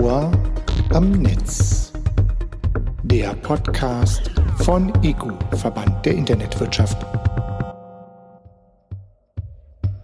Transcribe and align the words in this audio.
Ohr 0.00 0.32
am 0.92 1.12
Netz. 1.12 1.92
Der 3.04 3.32
Podcast 3.34 4.30
von 4.58 4.92
EGU, 5.04 5.32
Verband 5.56 6.04
der 6.04 6.14
Internetwirtschaft. 6.14 6.96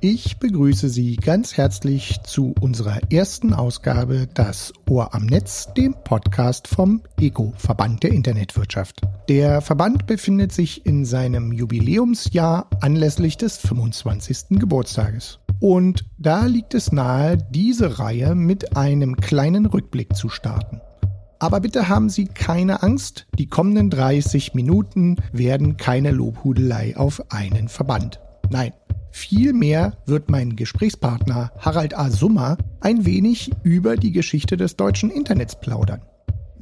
Ich 0.03 0.39
begrüße 0.39 0.89
Sie 0.89 1.17
ganz 1.17 1.59
herzlich 1.59 2.23
zu 2.23 2.55
unserer 2.59 3.13
ersten 3.13 3.53
Ausgabe 3.53 4.27
Das 4.33 4.73
Ohr 4.89 5.15
am 5.15 5.27
Netz, 5.27 5.69
dem 5.77 5.95
Podcast 6.05 6.69
vom 6.69 7.03
EGO, 7.21 7.53
Verband 7.59 8.03
der 8.03 8.13
Internetwirtschaft. 8.13 9.03
Der 9.29 9.61
Verband 9.61 10.07
befindet 10.07 10.53
sich 10.53 10.87
in 10.87 11.05
seinem 11.05 11.53
Jubiläumsjahr 11.53 12.71
anlässlich 12.81 13.37
des 13.37 13.59
25. 13.59 14.59
Geburtstages. 14.59 15.39
Und 15.61 16.07
da 16.17 16.47
liegt 16.47 16.73
es 16.73 16.93
nahe, 16.93 17.37
diese 17.51 17.99
Reihe 17.99 18.35
mit 18.35 18.79
einem 18.79 19.17
kleinen 19.17 19.67
Rückblick 19.67 20.17
zu 20.17 20.31
starten. 20.31 20.81
Aber 21.41 21.61
bitte 21.61 21.91
haben 21.91 22.09
Sie 22.09 22.25
keine 22.25 22.83
Angst, 22.83 23.27
die 23.39 23.49
kommenden 23.49 23.91
30 23.91 24.55
Minuten 24.55 25.17
werden 25.35 25.77
keine 25.77 26.11
Lobhudelei 26.11 26.97
auf 26.97 27.23
einen 27.31 27.69
Verband. 27.69 28.19
Nein, 28.49 28.73
vielmehr 29.11 29.97
wird 30.07 30.31
mein 30.31 30.57
Gesprächspartner 30.57 31.53
Harald 31.59 31.97
A. 31.97 32.11
Summer 32.11 32.57
ein 32.81 33.05
wenig 33.05 33.51
über 33.63 33.97
die 33.97 34.13
Geschichte 34.13 34.57
des 34.57 34.77
deutschen 34.77 35.11
Internets 35.11 35.61
plaudern. 35.61 36.01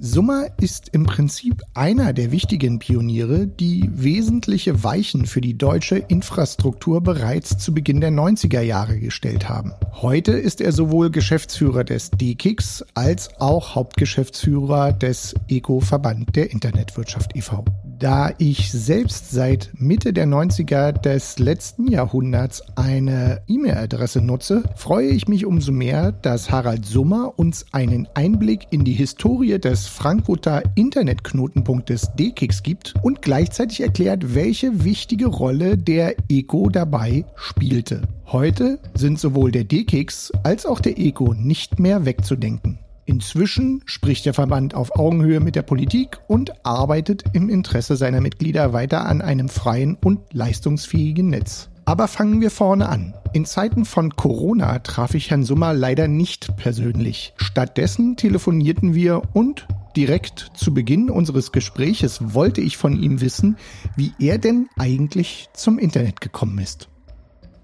Summer 0.01 0.47
ist 0.61 0.91
im 0.91 1.07
Prinzip 1.07 1.61
einer 1.75 2.13
der 2.13 2.31
wichtigen 2.31 2.79
Pioniere, 2.79 3.49
die 3.49 3.91
wesentliche 3.93 4.85
Weichen 4.85 5.27
für 5.27 5.41
die 5.41 5.59
deutsche 5.59 5.97
Infrastruktur 5.97 7.01
bereits 7.01 7.59
zu 7.59 7.75
Beginn 7.75 8.01
der 8.01 8.13
90er 8.13 8.61
Jahre 8.61 9.01
gestellt 9.01 9.49
haben. 9.49 9.73
Heute 9.95 10.33
ist 10.33 10.61
er 10.61 10.71
sowohl 10.71 11.11
Geschäftsführer 11.11 11.83
des 11.83 12.13
DKIX 12.13 12.85
als 12.95 13.41
auch 13.41 13.75
Hauptgeschäftsführer 13.75 14.93
des 14.93 15.35
ECO-Verband 15.49 16.37
der 16.37 16.53
Internetwirtschaft 16.53 17.35
e.V. 17.35 17.65
Da 17.99 18.31
ich 18.39 18.71
selbst 18.71 19.33
seit 19.33 19.71
Mitte 19.77 20.13
der 20.13 20.29
90er 20.29 20.93
des 20.93 21.41
letzten 21.41 21.89
Jahrhunderts 21.89 22.63
eine 22.77 23.43
E-Mail-Adresse 23.49 24.21
nutze, 24.21 24.63
freue 24.77 25.09
ich 25.09 25.27
mich 25.27 25.45
umso 25.45 25.73
mehr, 25.73 26.13
dass 26.13 26.49
Harald 26.49 26.87
Summer 26.87 27.33
uns 27.37 27.67
einen 27.73 28.07
Einblick 28.15 28.69
in 28.71 28.85
die 28.85 28.93
Historie 28.93 29.59
des 29.59 29.89
Frankfurter 29.89 30.63
Internetknotenpunktes 30.77 32.13
DKIX 32.17 32.63
gibt 32.63 32.95
und 33.03 33.21
gleichzeitig 33.21 33.81
erklärt, 33.81 34.33
welche 34.33 34.85
wichtige 34.85 35.27
Rolle 35.27 35.77
der 35.77 36.15
ECO 36.29 36.69
dabei 36.69 37.25
spielte. 37.35 38.03
Heute 38.27 38.79
sind 38.95 39.19
sowohl 39.19 39.51
der 39.51 39.65
DKIX 39.65 40.31
als 40.45 40.67
auch 40.67 40.79
der 40.79 41.01
ECO 41.01 41.35
nicht 41.35 41.81
mehr 41.81 42.05
wegzudenken. 42.05 42.79
Inzwischen 43.09 43.81
spricht 43.87 44.27
der 44.27 44.35
Verband 44.35 44.75
auf 44.75 44.99
Augenhöhe 44.99 45.41
mit 45.41 45.57
der 45.57 45.63
Politik 45.63 46.19
und 46.27 46.53
arbeitet 46.67 47.25
im 47.33 47.49
Interesse 47.49 47.97
seiner 47.97 48.21
Mitglieder 48.21 48.75
weiter 48.75 49.07
an 49.07 49.23
einem 49.23 49.49
freien 49.49 49.97
und 50.05 50.21
leistungsfähigen 50.35 51.31
Netz. 51.31 51.71
Aber 51.87 52.07
fangen 52.07 52.43
wir 52.43 52.51
vorne 52.51 52.87
an. 52.87 53.15
In 53.33 53.47
Zeiten 53.47 53.87
von 53.87 54.15
Corona 54.15 54.81
traf 54.81 55.15
ich 55.15 55.31
Herrn 55.31 55.43
Summer 55.43 55.73
leider 55.73 56.07
nicht 56.07 56.55
persönlich. 56.59 57.33
Stattdessen 57.39 58.19
telefonierten 58.19 58.95
wir 58.95 59.23
und 59.33 59.67
direkt 59.97 60.51
zu 60.53 60.75
Beginn 60.75 61.09
unseres 61.09 61.51
Gespräches 61.51 62.35
wollte 62.35 62.61
ich 62.61 62.77
von 62.77 62.95
ihm 63.03 63.23
wissen, 63.23 63.57
wie 63.97 64.13
er 64.19 64.37
denn 64.37 64.69
eigentlich 64.77 65.49
zum 65.55 65.79
Internet 65.79 66.21
gekommen 66.21 66.59
ist. 66.59 66.91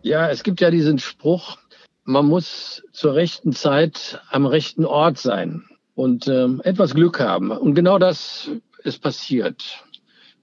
Ja, 0.01 0.31
es 0.31 0.43
gibt 0.43 0.63
ja 0.63 0.71
diesen 0.71 0.99
Spruch, 0.99 1.59
man 2.05 2.27
muss 2.27 2.83
zur 2.93 3.15
rechten 3.15 3.53
Zeit 3.53 4.21
am 4.31 4.47
rechten 4.47 4.85
Ort 4.85 5.19
sein 5.19 5.65
und 5.95 6.29
ähm, 6.29 6.61
etwas 6.65 6.95
Glück 6.95 7.21
haben. 7.21 7.51
Und 7.51 7.75
genau 7.75 7.99
das 7.99 8.51
ist 8.83 9.01
passiert. 9.01 9.85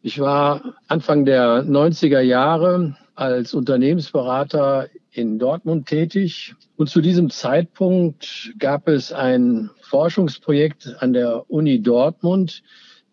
Ich 0.01 0.19
war 0.19 0.75
Anfang 0.87 1.25
der 1.25 1.63
90er 1.63 2.21
Jahre 2.21 2.97
als 3.13 3.53
Unternehmensberater 3.53 4.89
in 5.11 5.37
Dortmund 5.37 5.87
tätig. 5.87 6.55
Und 6.77 6.89
zu 6.89 7.01
diesem 7.01 7.29
Zeitpunkt 7.29 8.53
gab 8.57 8.87
es 8.87 9.13
ein 9.13 9.69
Forschungsprojekt 9.81 10.95
an 10.99 11.13
der 11.13 11.49
Uni 11.51 11.81
Dortmund, 11.81 12.63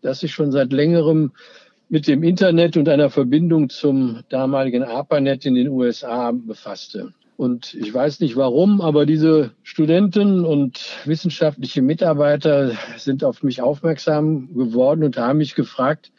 das 0.00 0.20
sich 0.20 0.32
schon 0.32 0.52
seit 0.52 0.72
längerem 0.72 1.32
mit 1.90 2.06
dem 2.06 2.22
Internet 2.22 2.76
und 2.76 2.88
einer 2.88 3.10
Verbindung 3.10 3.68
zum 3.68 4.20
damaligen 4.28 4.84
ARPANET 4.84 5.44
in 5.44 5.54
den 5.54 5.68
USA 5.68 6.30
befasste. 6.32 7.12
Und 7.38 7.72
ich 7.74 7.94
weiß 7.94 8.18
nicht 8.18 8.34
warum, 8.34 8.80
aber 8.80 9.06
diese 9.06 9.52
Studenten 9.62 10.44
und 10.44 10.80
wissenschaftliche 11.04 11.82
Mitarbeiter 11.82 12.72
sind 12.96 13.22
auf 13.22 13.44
mich 13.44 13.62
aufmerksam 13.62 14.52
geworden 14.56 15.04
und 15.04 15.18
haben 15.18 15.38
mich 15.38 15.54
gefragt, 15.54 16.10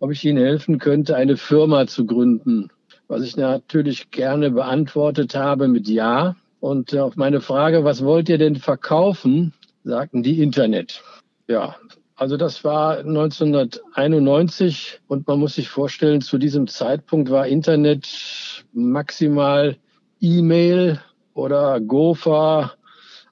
ob 0.00 0.12
ich 0.12 0.22
ihnen 0.22 0.36
helfen 0.36 0.78
könnte, 0.78 1.16
eine 1.16 1.38
Firma 1.38 1.86
zu 1.86 2.04
gründen. 2.04 2.68
Was 3.08 3.22
ich 3.22 3.38
natürlich 3.38 4.10
gerne 4.10 4.50
beantwortet 4.50 5.34
habe 5.34 5.66
mit 5.66 5.88
Ja. 5.88 6.36
Und 6.60 6.94
auf 6.94 7.16
meine 7.16 7.40
Frage, 7.40 7.84
was 7.84 8.04
wollt 8.04 8.28
ihr 8.28 8.36
denn 8.36 8.56
verkaufen, 8.56 9.54
sagten 9.82 10.22
die 10.22 10.42
Internet. 10.42 11.02
Ja, 11.48 11.76
also 12.16 12.36
das 12.36 12.64
war 12.64 12.98
1991 12.98 15.00
und 15.08 15.26
man 15.26 15.38
muss 15.38 15.54
sich 15.54 15.70
vorstellen, 15.70 16.20
zu 16.20 16.36
diesem 16.36 16.66
Zeitpunkt 16.66 17.30
war 17.30 17.46
Internet 17.46 18.62
maximal 18.74 19.78
E-Mail 20.20 21.00
oder 21.34 21.80
Gopher, 21.80 22.72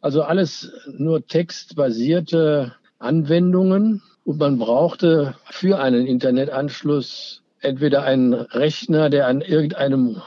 also 0.01 0.23
alles 0.23 0.73
nur 0.87 1.27
textbasierte 1.27 2.75
Anwendungen. 2.99 4.03
Und 4.25 4.39
man 4.39 4.59
brauchte 4.59 5.35
für 5.51 5.79
einen 5.79 6.07
Internetanschluss 6.07 7.43
entweder 7.61 8.03
einen 8.03 8.35
Rechner, 8.35 9.11
der 9.11 9.27
an 9.27 9.41
irgendeinem 9.41 10.23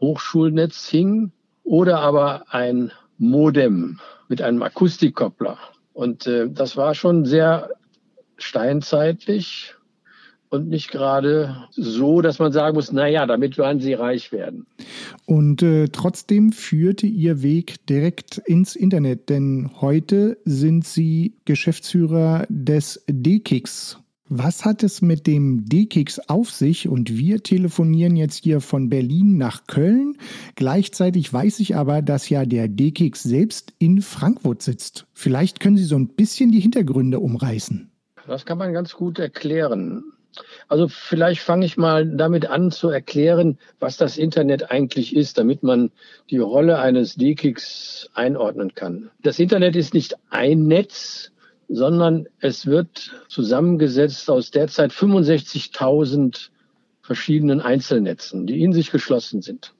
Hochschulnetz 0.00 0.88
hing, 0.88 1.32
oder 1.62 2.00
aber 2.00 2.44
ein 2.48 2.92
Modem 3.16 4.00
mit 4.28 4.42
einem 4.42 4.62
Akustikkoppler. 4.62 5.58
Und 5.92 6.26
äh, 6.26 6.50
das 6.50 6.76
war 6.76 6.94
schon 6.94 7.24
sehr 7.24 7.70
steinzeitlich 8.36 9.74
und 10.50 10.68
nicht 10.68 10.90
gerade 10.90 11.56
so, 11.70 12.20
dass 12.20 12.38
man 12.38 12.52
sagen 12.52 12.74
muss, 12.74 12.92
naja, 12.92 13.26
damit 13.26 13.58
werden 13.58 13.80
sie 13.80 13.94
reich 13.94 14.32
werden. 14.32 14.66
Und 15.26 15.62
äh, 15.62 15.88
trotzdem 15.88 16.52
führte 16.52 17.06
Ihr 17.06 17.42
Weg 17.42 17.86
direkt 17.86 18.38
ins 18.38 18.76
Internet, 18.76 19.28
denn 19.30 19.70
heute 19.80 20.38
sind 20.44 20.86
Sie 20.86 21.34
Geschäftsführer 21.44 22.46
des 22.48 23.04
DKIX. 23.08 23.98
Was 24.28 24.64
hat 24.64 24.82
es 24.82 25.02
mit 25.02 25.26
dem 25.26 25.66
D-Kicks 25.66 26.18
auf 26.18 26.50
sich? 26.50 26.88
Und 26.88 27.16
wir 27.16 27.42
telefonieren 27.42 28.16
jetzt 28.16 28.42
hier 28.42 28.62
von 28.62 28.88
Berlin 28.88 29.36
nach 29.36 29.66
Köln. 29.66 30.16
Gleichzeitig 30.54 31.30
weiß 31.30 31.60
ich 31.60 31.76
aber, 31.76 32.00
dass 32.00 32.30
ja 32.30 32.46
der 32.46 32.68
D-Kicks 32.68 33.22
selbst 33.22 33.74
in 33.78 34.00
Frankfurt 34.00 34.62
sitzt. 34.62 35.06
Vielleicht 35.12 35.60
können 35.60 35.76
Sie 35.76 35.84
so 35.84 35.96
ein 35.96 36.08
bisschen 36.08 36.50
die 36.50 36.60
Hintergründe 36.60 37.20
umreißen. 37.20 37.90
Das 38.26 38.46
kann 38.46 38.56
man 38.56 38.72
ganz 38.72 38.94
gut 38.94 39.18
erklären. 39.18 40.02
Also 40.68 40.88
vielleicht 40.88 41.40
fange 41.40 41.66
ich 41.66 41.76
mal 41.76 42.06
damit 42.06 42.46
an 42.46 42.70
zu 42.70 42.88
erklären, 42.88 43.58
was 43.80 43.96
das 43.96 44.16
Internet 44.16 44.70
eigentlich 44.70 45.14
ist, 45.14 45.38
damit 45.38 45.62
man 45.62 45.90
die 46.30 46.38
Rolle 46.38 46.78
eines 46.78 47.14
D-Kicks 47.14 48.10
einordnen 48.14 48.74
kann. 48.74 49.10
Das 49.22 49.38
Internet 49.38 49.76
ist 49.76 49.94
nicht 49.94 50.16
ein 50.30 50.66
Netz, 50.66 51.32
sondern 51.68 52.26
es 52.40 52.66
wird 52.66 53.24
zusammengesetzt 53.28 54.28
aus 54.30 54.50
derzeit 54.50 54.92
65.000 54.92 56.50
verschiedenen 57.02 57.60
Einzelnetzen, 57.60 58.46
die 58.46 58.62
in 58.62 58.72
sich 58.72 58.90
geschlossen 58.90 59.42
sind. 59.42 59.74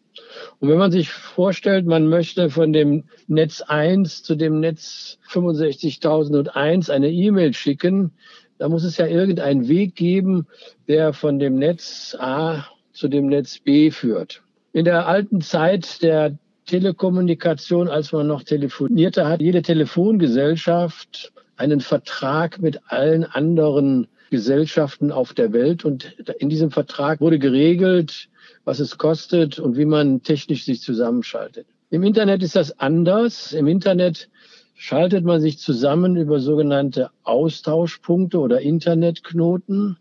Und 0.60 0.68
wenn 0.68 0.78
man 0.78 0.92
sich 0.92 1.10
vorstellt, 1.10 1.86
man 1.86 2.06
möchte 2.06 2.50
von 2.50 2.72
dem 2.72 3.04
Netz 3.26 3.62
1 3.62 4.22
zu 4.22 4.34
dem 4.34 4.60
Netz 4.60 5.18
65.001 5.28 6.90
eine 6.90 7.10
E-Mail 7.10 7.52
schicken, 7.54 8.12
da 8.58 8.68
muss 8.68 8.84
es 8.84 8.96
ja 8.96 9.06
irgendeinen 9.06 9.68
Weg 9.68 9.94
geben, 9.94 10.46
der 10.88 11.12
von 11.12 11.38
dem 11.38 11.56
Netz 11.56 12.16
A 12.18 12.66
zu 12.92 13.08
dem 13.08 13.26
Netz 13.26 13.58
B 13.58 13.90
führt. 13.90 14.42
In 14.72 14.84
der 14.84 15.06
alten 15.06 15.40
Zeit 15.40 16.02
der 16.02 16.36
Telekommunikation, 16.66 17.88
als 17.88 18.12
man 18.12 18.26
noch 18.26 18.42
telefonierte, 18.42 19.28
hat 19.28 19.40
jede 19.40 19.62
Telefongesellschaft 19.62 21.32
einen 21.56 21.80
Vertrag 21.80 22.60
mit 22.60 22.80
allen 22.86 23.24
anderen 23.24 24.08
Gesellschaften 24.30 25.12
auf 25.12 25.34
der 25.34 25.52
Welt. 25.52 25.84
Und 25.84 26.16
in 26.38 26.48
diesem 26.48 26.70
Vertrag 26.70 27.20
wurde 27.20 27.38
geregelt, 27.38 28.28
was 28.64 28.80
es 28.80 28.98
kostet 28.98 29.58
und 29.58 29.76
wie 29.76 29.84
man 29.84 30.22
technisch 30.22 30.64
sich 30.64 30.80
zusammenschaltet. 30.80 31.66
Im 31.90 32.02
Internet 32.02 32.42
ist 32.42 32.56
das 32.56 32.78
anders. 32.80 33.52
Im 33.52 33.68
Internet 33.68 34.28
schaltet 34.74 35.24
man 35.24 35.40
sich 35.40 35.58
zusammen 35.58 36.16
über 36.16 36.40
sogenannte 36.40 37.10
Austauschpunkte 37.22 38.38
oder 38.38 38.60
Internetknoten, 38.60 39.98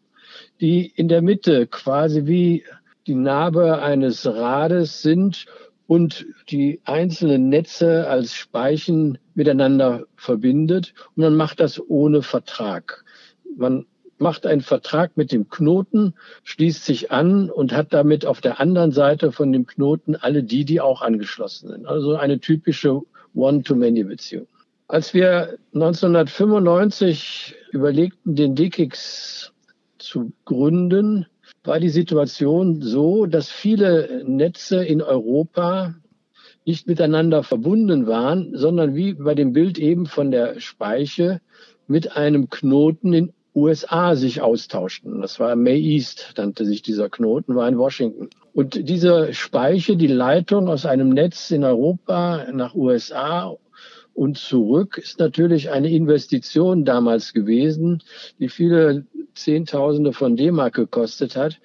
die 0.60 0.86
in 0.86 1.08
der 1.08 1.22
Mitte 1.22 1.68
quasi 1.68 2.26
wie 2.26 2.64
die 3.08 3.16
Narbe 3.16 3.82
eines 3.82 4.26
Rades 4.26 5.02
sind 5.02 5.46
und 5.88 6.26
die 6.50 6.82
einzelnen 6.86 7.50
Netze 7.50 8.08
als 8.08 8.34
Speichen 8.34 9.18
miteinander 9.36 10.06
verbindet. 10.16 10.94
Und 11.16 11.24
man 11.24 11.36
macht 11.36 11.60
das 11.60 11.80
ohne 11.90 12.22
Vertrag. 12.22 13.04
Man 13.56 13.86
macht 14.18 14.46
einen 14.46 14.62
Vertrag 14.62 15.18
mit 15.18 15.32
dem 15.32 15.50
Knoten, 15.50 16.14
schließt 16.44 16.86
sich 16.86 17.12
an 17.12 17.50
und 17.50 17.74
hat 17.74 17.94
damit 17.94 18.26
auf 18.26 18.42
der 18.42 18.60
anderen 18.60 18.92
Seite 18.92 19.32
von 19.32 19.52
dem 19.52 19.66
Knoten 19.66 20.16
alle 20.16 20.44
die, 20.44 20.66
die 20.66 20.80
auch 20.82 21.02
angeschlossen 21.02 21.70
sind. 21.70 21.86
Also 21.86 22.16
eine 22.16 22.40
typische 22.40 23.02
One-to-Many-Beziehung. 23.36 24.48
Als 24.94 25.16
wir 25.16 25.58
1995 25.74 27.56
überlegten, 27.72 28.36
den 28.36 28.54
DKIX 28.54 29.52
zu 29.98 30.34
gründen, 30.46 31.26
war 31.64 31.80
die 31.80 31.90
Situation 31.90 32.84
so, 32.84 33.26
dass 33.26 33.50
viele 33.50 34.24
Netze 34.24 34.86
in 34.86 35.02
Europa 35.02 35.96
nicht 36.64 36.86
miteinander 36.86 37.42
verbunden 37.42 38.06
waren, 38.06 38.56
sondern 38.56 38.94
wie 38.94 39.16
bei 39.16 39.34
dem 39.34 39.52
Bild 39.52 39.80
eben 39.80 40.06
von 40.06 40.30
der 40.30 40.60
Speiche 40.60 41.42
mit 41.88 42.16
einem 42.16 42.52
Knoten 42.52 43.14
in 43.14 43.34
USA 43.56 44.16
sich 44.16 44.44
austauschten. 44.44 45.22
Das 45.22 45.40
war 45.40 45.56
May 45.56 45.82
East, 45.82 46.36
nannte 46.38 46.66
sich 46.66 46.84
dieser 46.84 47.10
Knoten, 47.10 47.56
war 47.56 47.68
in 47.68 47.80
Washington. 47.80 48.30
Und 48.54 48.88
diese 48.88 49.34
Speiche, 49.34 49.98
die 49.98 50.06
Leitung 50.06 50.68
aus 50.70 50.86
einem 50.86 51.10
Netz 51.10 51.50
in 51.50 51.64
Europa 51.64 52.46
nach 52.52 52.76
USA 52.76 53.58
und 54.14 54.38
zurück, 54.38 54.98
ist 54.98 55.20
natürlich 55.20 55.72
eine 55.72 55.90
Investition 55.90 56.86
damals 56.86 57.34
gewesen, 57.34 58.04
die 58.40 58.50
viele 58.50 59.06
Zehntausende 59.34 60.14
von 60.14 60.36
D-Mark 60.36 60.76
gekostet 60.76 61.36
hat. 61.36 61.60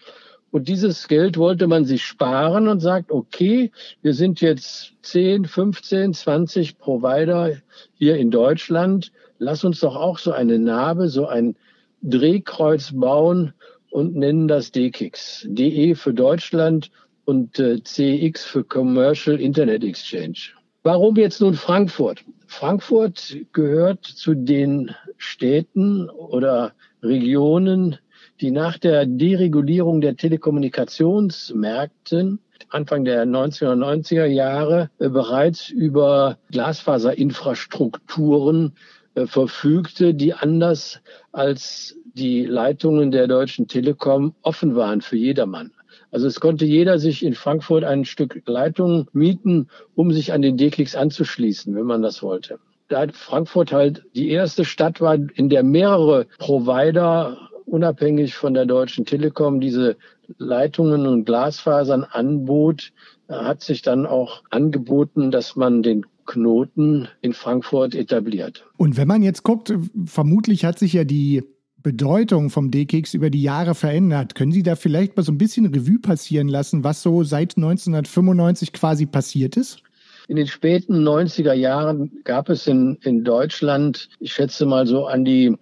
Und 0.50 0.68
dieses 0.68 1.08
Geld 1.08 1.36
wollte 1.36 1.66
man 1.66 1.84
sich 1.84 2.04
sparen 2.04 2.68
und 2.68 2.80
sagt, 2.80 3.12
okay, 3.12 3.70
wir 4.00 4.14
sind 4.14 4.40
jetzt 4.40 4.94
10, 5.02 5.44
15, 5.44 6.14
20 6.14 6.78
Provider 6.78 7.52
hier 7.94 8.16
in 8.16 8.30
Deutschland. 8.30 9.12
Lass 9.38 9.64
uns 9.64 9.80
doch 9.80 9.94
auch 9.94 10.18
so 10.18 10.32
eine 10.32 10.58
Narbe, 10.58 11.08
so 11.08 11.26
ein 11.26 11.54
Drehkreuz 12.02 12.92
bauen 12.94 13.52
und 13.90 14.16
nennen 14.16 14.48
das 14.48 14.72
DKIX. 14.72 15.46
DE 15.50 15.94
für 15.94 16.14
Deutschland 16.14 16.90
und 17.26 17.58
äh, 17.58 17.82
CX 17.82 18.46
für 18.46 18.64
Commercial 18.64 19.38
Internet 19.38 19.84
Exchange. 19.84 20.38
Warum 20.82 21.16
jetzt 21.16 21.42
nun 21.42 21.54
Frankfurt? 21.54 22.24
Frankfurt 22.48 23.36
gehört 23.52 24.04
zu 24.04 24.34
den 24.34 24.90
Städten 25.16 26.10
oder 26.10 26.72
Regionen, 27.02 27.96
die 28.40 28.50
nach 28.50 28.78
der 28.78 29.06
Deregulierung 29.06 30.00
der 30.00 30.16
Telekommunikationsmärkten 30.16 32.40
Anfang 32.70 33.04
der 33.04 33.24
1990er 33.24 34.26
Jahre 34.26 34.90
äh, 34.98 35.08
bereits 35.08 35.70
über 35.70 36.36
Glasfaserinfrastrukturen 36.50 38.76
äh, 39.14 39.26
verfügte, 39.26 40.12
die 40.14 40.34
anders 40.34 41.00
als 41.32 41.96
die 42.14 42.44
Leitungen 42.44 43.10
der 43.10 43.26
Deutschen 43.26 43.68
Telekom 43.68 44.34
offen 44.42 44.74
waren 44.74 45.00
für 45.00 45.16
jedermann. 45.16 45.72
Also 46.10 46.26
es 46.26 46.40
konnte 46.40 46.64
jeder 46.64 46.98
sich 46.98 47.24
in 47.24 47.34
Frankfurt 47.34 47.84
ein 47.84 48.04
Stück 48.04 48.42
Leitung 48.46 49.08
mieten, 49.12 49.68
um 49.94 50.12
sich 50.12 50.32
an 50.32 50.42
den 50.42 50.56
D-Klicks 50.56 50.94
anzuschließen, 50.94 51.74
wenn 51.74 51.86
man 51.86 52.02
das 52.02 52.22
wollte. 52.22 52.58
Da 52.88 53.06
Frankfurt 53.12 53.72
halt 53.72 54.04
die 54.14 54.30
erste 54.30 54.64
Stadt 54.64 55.00
war, 55.00 55.18
in 55.34 55.50
der 55.50 55.62
mehrere 55.62 56.26
Provider 56.38 57.36
unabhängig 57.66 58.34
von 58.34 58.54
der 58.54 58.64
Deutschen 58.64 59.04
Telekom 59.04 59.60
diese 59.60 59.96
Leitungen 60.38 61.06
und 61.06 61.24
Glasfasern 61.24 62.04
anbot, 62.04 62.92
hat 63.28 63.60
sich 63.62 63.82
dann 63.82 64.06
auch 64.06 64.42
angeboten, 64.50 65.30
dass 65.30 65.54
man 65.54 65.82
den 65.82 66.06
Knoten 66.24 67.08
in 67.20 67.32
Frankfurt 67.32 67.94
etabliert. 67.94 68.66
Und 68.76 68.96
wenn 68.96 69.08
man 69.08 69.22
jetzt 69.22 69.42
guckt, 69.42 69.72
vermutlich 70.06 70.64
hat 70.64 70.78
sich 70.78 70.94
ja 70.94 71.04
die 71.04 71.42
Bedeutung 71.82 72.50
vom 72.50 72.70
D-Keks 72.70 73.14
über 73.14 73.30
die 73.30 73.42
Jahre 73.42 73.74
verändert. 73.74 74.34
Können 74.34 74.52
Sie 74.52 74.62
da 74.62 74.76
vielleicht 74.76 75.16
mal 75.16 75.22
so 75.22 75.32
ein 75.32 75.38
bisschen 75.38 75.66
Revue 75.66 75.98
passieren 76.00 76.48
lassen, 76.48 76.84
was 76.84 77.02
so 77.02 77.22
seit 77.22 77.56
1995 77.56 78.72
quasi 78.72 79.06
passiert 79.06 79.56
ist? 79.56 79.82
In 80.26 80.36
den 80.36 80.46
späten 80.46 81.06
90er 81.08 81.54
Jahren 81.54 82.20
gab 82.24 82.50
es 82.50 82.66
in, 82.66 82.98
in 83.02 83.24
Deutschland, 83.24 84.10
ich 84.20 84.32
schätze 84.32 84.66
mal 84.66 84.86
so 84.86 85.06
an 85.06 85.24
die 85.24 85.56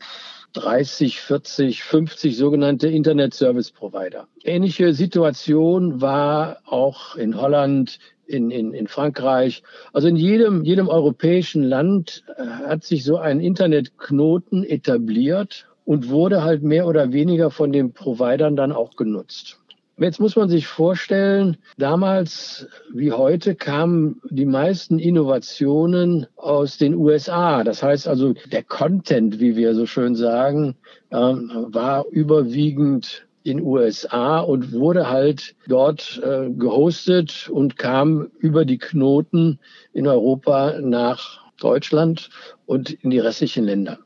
30, 0.55 1.21
40, 1.21 1.83
50 1.83 2.37
sogenannte 2.37 2.89
Internet 2.89 3.35
Service 3.35 3.71
Provider. 3.71 4.27
Ähnliche 4.43 4.95
Situation 4.95 6.01
war 6.01 6.59
auch 6.65 7.15
in 7.15 7.41
Holland, 7.41 7.99
in, 8.27 8.51
in, 8.51 8.73
in 8.73 8.89
Frankreich. 8.89 9.63
Also 9.93 10.09
in 10.09 10.17
jedem, 10.17 10.65
jedem 10.65 10.89
europäischen 10.89 11.63
Land 11.63 12.25
äh, 12.37 12.45
hat 12.45 12.85
sich 12.85 13.05
so 13.05 13.19
ein 13.19 13.39
Internetknoten 13.39 14.65
etabliert 14.65 15.67
und 15.87 16.11
wurde 16.11 16.43
halt 16.43 16.63
mehr 16.63 16.87
oder 16.87 17.13
weniger 17.13 17.51
von 17.51 17.73
den 17.73 17.93
Providern 17.93 18.57
dann 18.57 18.73
auch 18.73 18.97
genutzt. 18.97 19.59
Jetzt 19.99 20.21
muss 20.21 20.37
man 20.37 20.51
sich 20.51 20.67
vorstellen, 20.67 21.57
damals 21.79 22.69
wie 22.93 23.13
heute 23.13 23.55
kamen 23.55 24.21
die 24.29 24.45
meisten 24.45 24.99
Innovationen 24.99 26.27
aus 26.37 26.77
den 26.77 26.95
USA. 26.95 27.65
Das 27.65 27.83
heißt 27.83 28.07
also, 28.07 28.35
der 28.53 28.63
Content, 28.63 29.41
wie 29.41 29.57
wir 29.57 29.75
so 29.75 29.87
schön 29.87 30.15
sagen, 30.15 30.77
ähm, 31.11 31.51
war 31.71 32.05
überwiegend 32.11 33.27
in 33.43 33.63
USA 33.63 34.41
und 34.41 34.73
wurde 34.73 35.09
halt 35.09 35.55
dort 35.67 36.21
äh, 36.23 36.51
gehostet 36.51 37.49
und 37.49 37.79
kam 37.79 38.29
über 38.39 38.67
die 38.67 38.79
Knoten 38.79 39.61
in 39.95 40.07
Europa 40.07 40.79
nach 40.83 41.41
Deutschland 41.59 42.29
und 42.67 42.91
in 42.91 43.09
die 43.09 43.19
restlichen 43.19 43.65
Länder. 43.65 43.99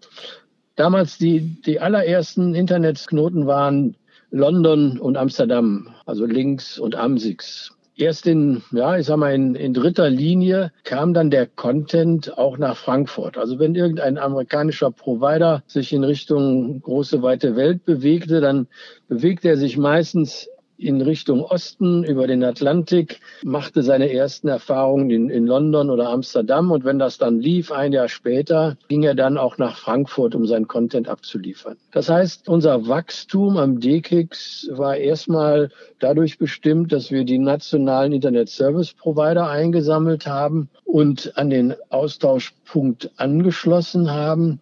Damals 0.80 1.18
die, 1.18 1.60
die 1.60 1.78
allerersten 1.78 2.54
Internetknoten 2.54 3.46
waren 3.46 3.96
London 4.30 4.98
und 4.98 5.18
Amsterdam, 5.18 5.88
also 6.06 6.24
Links 6.24 6.78
und 6.78 6.94
Amsix. 6.96 7.76
Erst 7.96 8.26
in, 8.26 8.62
ja, 8.72 8.96
ich 8.96 9.04
sag 9.04 9.18
mal, 9.18 9.34
in, 9.34 9.54
in 9.56 9.74
dritter 9.74 10.08
Linie 10.08 10.72
kam 10.84 11.12
dann 11.12 11.30
der 11.30 11.46
Content 11.46 12.38
auch 12.38 12.56
nach 12.56 12.78
Frankfurt. 12.78 13.36
Also 13.36 13.58
wenn 13.58 13.74
irgendein 13.74 14.16
amerikanischer 14.16 14.90
Provider 14.90 15.62
sich 15.66 15.92
in 15.92 16.02
Richtung 16.02 16.80
große, 16.80 17.20
weite 17.20 17.56
Welt 17.56 17.84
bewegte, 17.84 18.40
dann 18.40 18.66
bewegte 19.06 19.50
er 19.50 19.58
sich 19.58 19.76
meistens 19.76 20.48
in 20.80 21.00
Richtung 21.02 21.42
Osten 21.42 22.04
über 22.04 22.26
den 22.26 22.42
Atlantik, 22.42 23.20
machte 23.42 23.82
seine 23.82 24.12
ersten 24.12 24.48
Erfahrungen 24.48 25.10
in, 25.10 25.30
in 25.30 25.46
London 25.46 25.90
oder 25.90 26.08
Amsterdam 26.08 26.70
und 26.70 26.84
wenn 26.84 26.98
das 26.98 27.18
dann 27.18 27.40
lief, 27.40 27.70
ein 27.70 27.92
Jahr 27.92 28.08
später, 28.08 28.76
ging 28.88 29.02
er 29.02 29.14
dann 29.14 29.36
auch 29.36 29.58
nach 29.58 29.76
Frankfurt, 29.76 30.34
um 30.34 30.46
seinen 30.46 30.68
Content 30.68 31.08
abzuliefern. 31.08 31.76
Das 31.92 32.08
heißt, 32.08 32.48
unser 32.48 32.88
Wachstum 32.88 33.56
am 33.56 33.80
DKIX 33.80 34.70
war 34.72 34.96
erstmal 34.96 35.70
dadurch 35.98 36.38
bestimmt, 36.38 36.92
dass 36.92 37.10
wir 37.10 37.24
die 37.24 37.38
nationalen 37.38 38.12
Internet 38.12 38.48
Service 38.48 38.94
Provider 38.94 39.48
eingesammelt 39.48 40.26
haben 40.26 40.70
und 40.84 41.32
an 41.36 41.50
den 41.50 41.74
Austauschpunkt 41.90 43.10
angeschlossen 43.16 44.10
haben 44.10 44.60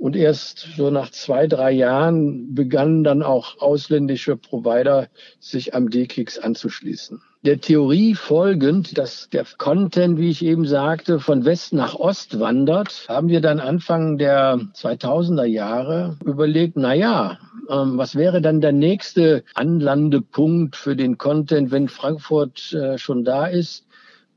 und 0.00 0.16
erst 0.16 0.66
so 0.78 0.90
nach 0.90 1.10
zwei, 1.10 1.46
drei 1.46 1.72
Jahren 1.72 2.54
begannen 2.54 3.04
dann 3.04 3.22
auch 3.22 3.60
ausländische 3.60 4.34
Provider 4.34 5.08
sich 5.40 5.74
am 5.74 5.90
DKIX 5.90 6.38
anzuschließen. 6.38 7.20
Der 7.44 7.60
Theorie 7.60 8.14
folgend, 8.14 8.96
dass 8.96 9.28
der 9.28 9.44
Content, 9.58 10.18
wie 10.18 10.30
ich 10.30 10.42
eben 10.42 10.66
sagte, 10.66 11.20
von 11.20 11.44
West 11.44 11.74
nach 11.74 11.94
Ost 11.94 12.40
wandert, 12.40 13.04
haben 13.08 13.28
wir 13.28 13.42
dann 13.42 13.60
Anfang 13.60 14.16
der 14.16 14.60
2000er 14.74 15.44
Jahre 15.44 16.16
überlegt, 16.24 16.76
na 16.76 16.94
ja, 16.94 17.38
ähm, 17.68 17.98
was 17.98 18.14
wäre 18.14 18.40
dann 18.40 18.62
der 18.62 18.72
nächste 18.72 19.44
Anlandepunkt 19.54 20.76
für 20.76 20.96
den 20.96 21.18
Content, 21.18 21.70
wenn 21.70 21.88
Frankfurt 21.88 22.72
äh, 22.72 22.96
schon 22.96 23.24
da 23.24 23.46
ist? 23.46 23.86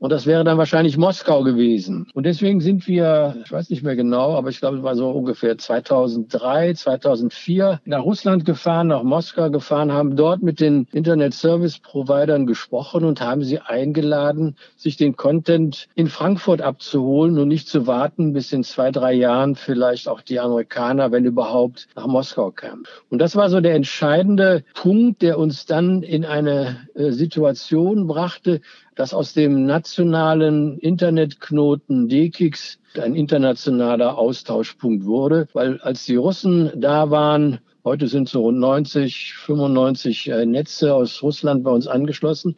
Und 0.04 0.10
das 0.10 0.26
wäre 0.26 0.44
dann 0.44 0.58
wahrscheinlich 0.58 0.98
Moskau 0.98 1.42
gewesen. 1.44 2.08
Und 2.12 2.26
deswegen 2.26 2.60
sind 2.60 2.86
wir, 2.86 3.36
ich 3.42 3.50
weiß 3.50 3.70
nicht 3.70 3.82
mehr 3.82 3.96
genau, 3.96 4.36
aber 4.36 4.50
ich 4.50 4.58
glaube, 4.60 4.76
es 4.76 4.82
war 4.82 4.96
so 4.96 5.08
ungefähr 5.08 5.56
2003, 5.56 6.74
2004 6.74 7.80
nach 7.86 8.04
Russland 8.04 8.44
gefahren, 8.44 8.88
nach 8.88 9.02
Moskau 9.02 9.50
gefahren, 9.50 9.92
haben 9.92 10.14
dort 10.14 10.42
mit 10.42 10.60
den 10.60 10.86
Internet 10.92 11.32
Service 11.32 11.78
Providern 11.78 12.44
gesprochen 12.44 13.02
und 13.02 13.22
haben 13.22 13.44
sie 13.44 13.60
eingeladen, 13.60 14.56
sich 14.76 14.98
den 14.98 15.16
Content 15.16 15.88
in 15.94 16.08
Frankfurt 16.08 16.60
abzuholen 16.60 17.38
und 17.38 17.48
nicht 17.48 17.66
zu 17.66 17.86
warten, 17.86 18.34
bis 18.34 18.52
in 18.52 18.62
zwei, 18.62 18.90
drei 18.90 19.14
Jahren 19.14 19.54
vielleicht 19.54 20.06
auch 20.06 20.20
die 20.20 20.38
Amerikaner, 20.38 21.12
wenn 21.12 21.24
überhaupt, 21.24 21.88
nach 21.96 22.08
Moskau 22.08 22.50
kamen. 22.50 22.82
Und 23.08 23.20
das 23.20 23.36
war 23.36 23.48
so 23.48 23.62
der 23.62 23.74
entscheidende 23.74 24.64
Punkt, 24.74 25.22
der 25.22 25.38
uns 25.38 25.64
dann 25.64 26.02
in 26.02 26.26
eine 26.26 26.88
äh, 26.94 27.10
Situation 27.10 28.06
brachte, 28.06 28.60
dass 28.94 29.14
aus 29.14 29.32
dem 29.32 29.66
nationalen 29.66 30.78
Internetknoten 30.78 32.08
DKIX 32.08 32.78
ein 33.00 33.14
internationaler 33.14 34.16
Austauschpunkt 34.18 35.04
wurde, 35.04 35.48
weil 35.52 35.80
als 35.80 36.04
die 36.04 36.16
Russen 36.16 36.70
da 36.76 37.10
waren, 37.10 37.58
heute 37.84 38.08
sind 38.08 38.28
so 38.28 38.42
rund 38.42 38.58
90, 38.58 39.34
95 39.34 40.30
äh, 40.30 40.46
Netze 40.46 40.94
aus 40.94 41.22
Russland 41.22 41.64
bei 41.64 41.70
uns 41.70 41.86
angeschlossen, 41.86 42.56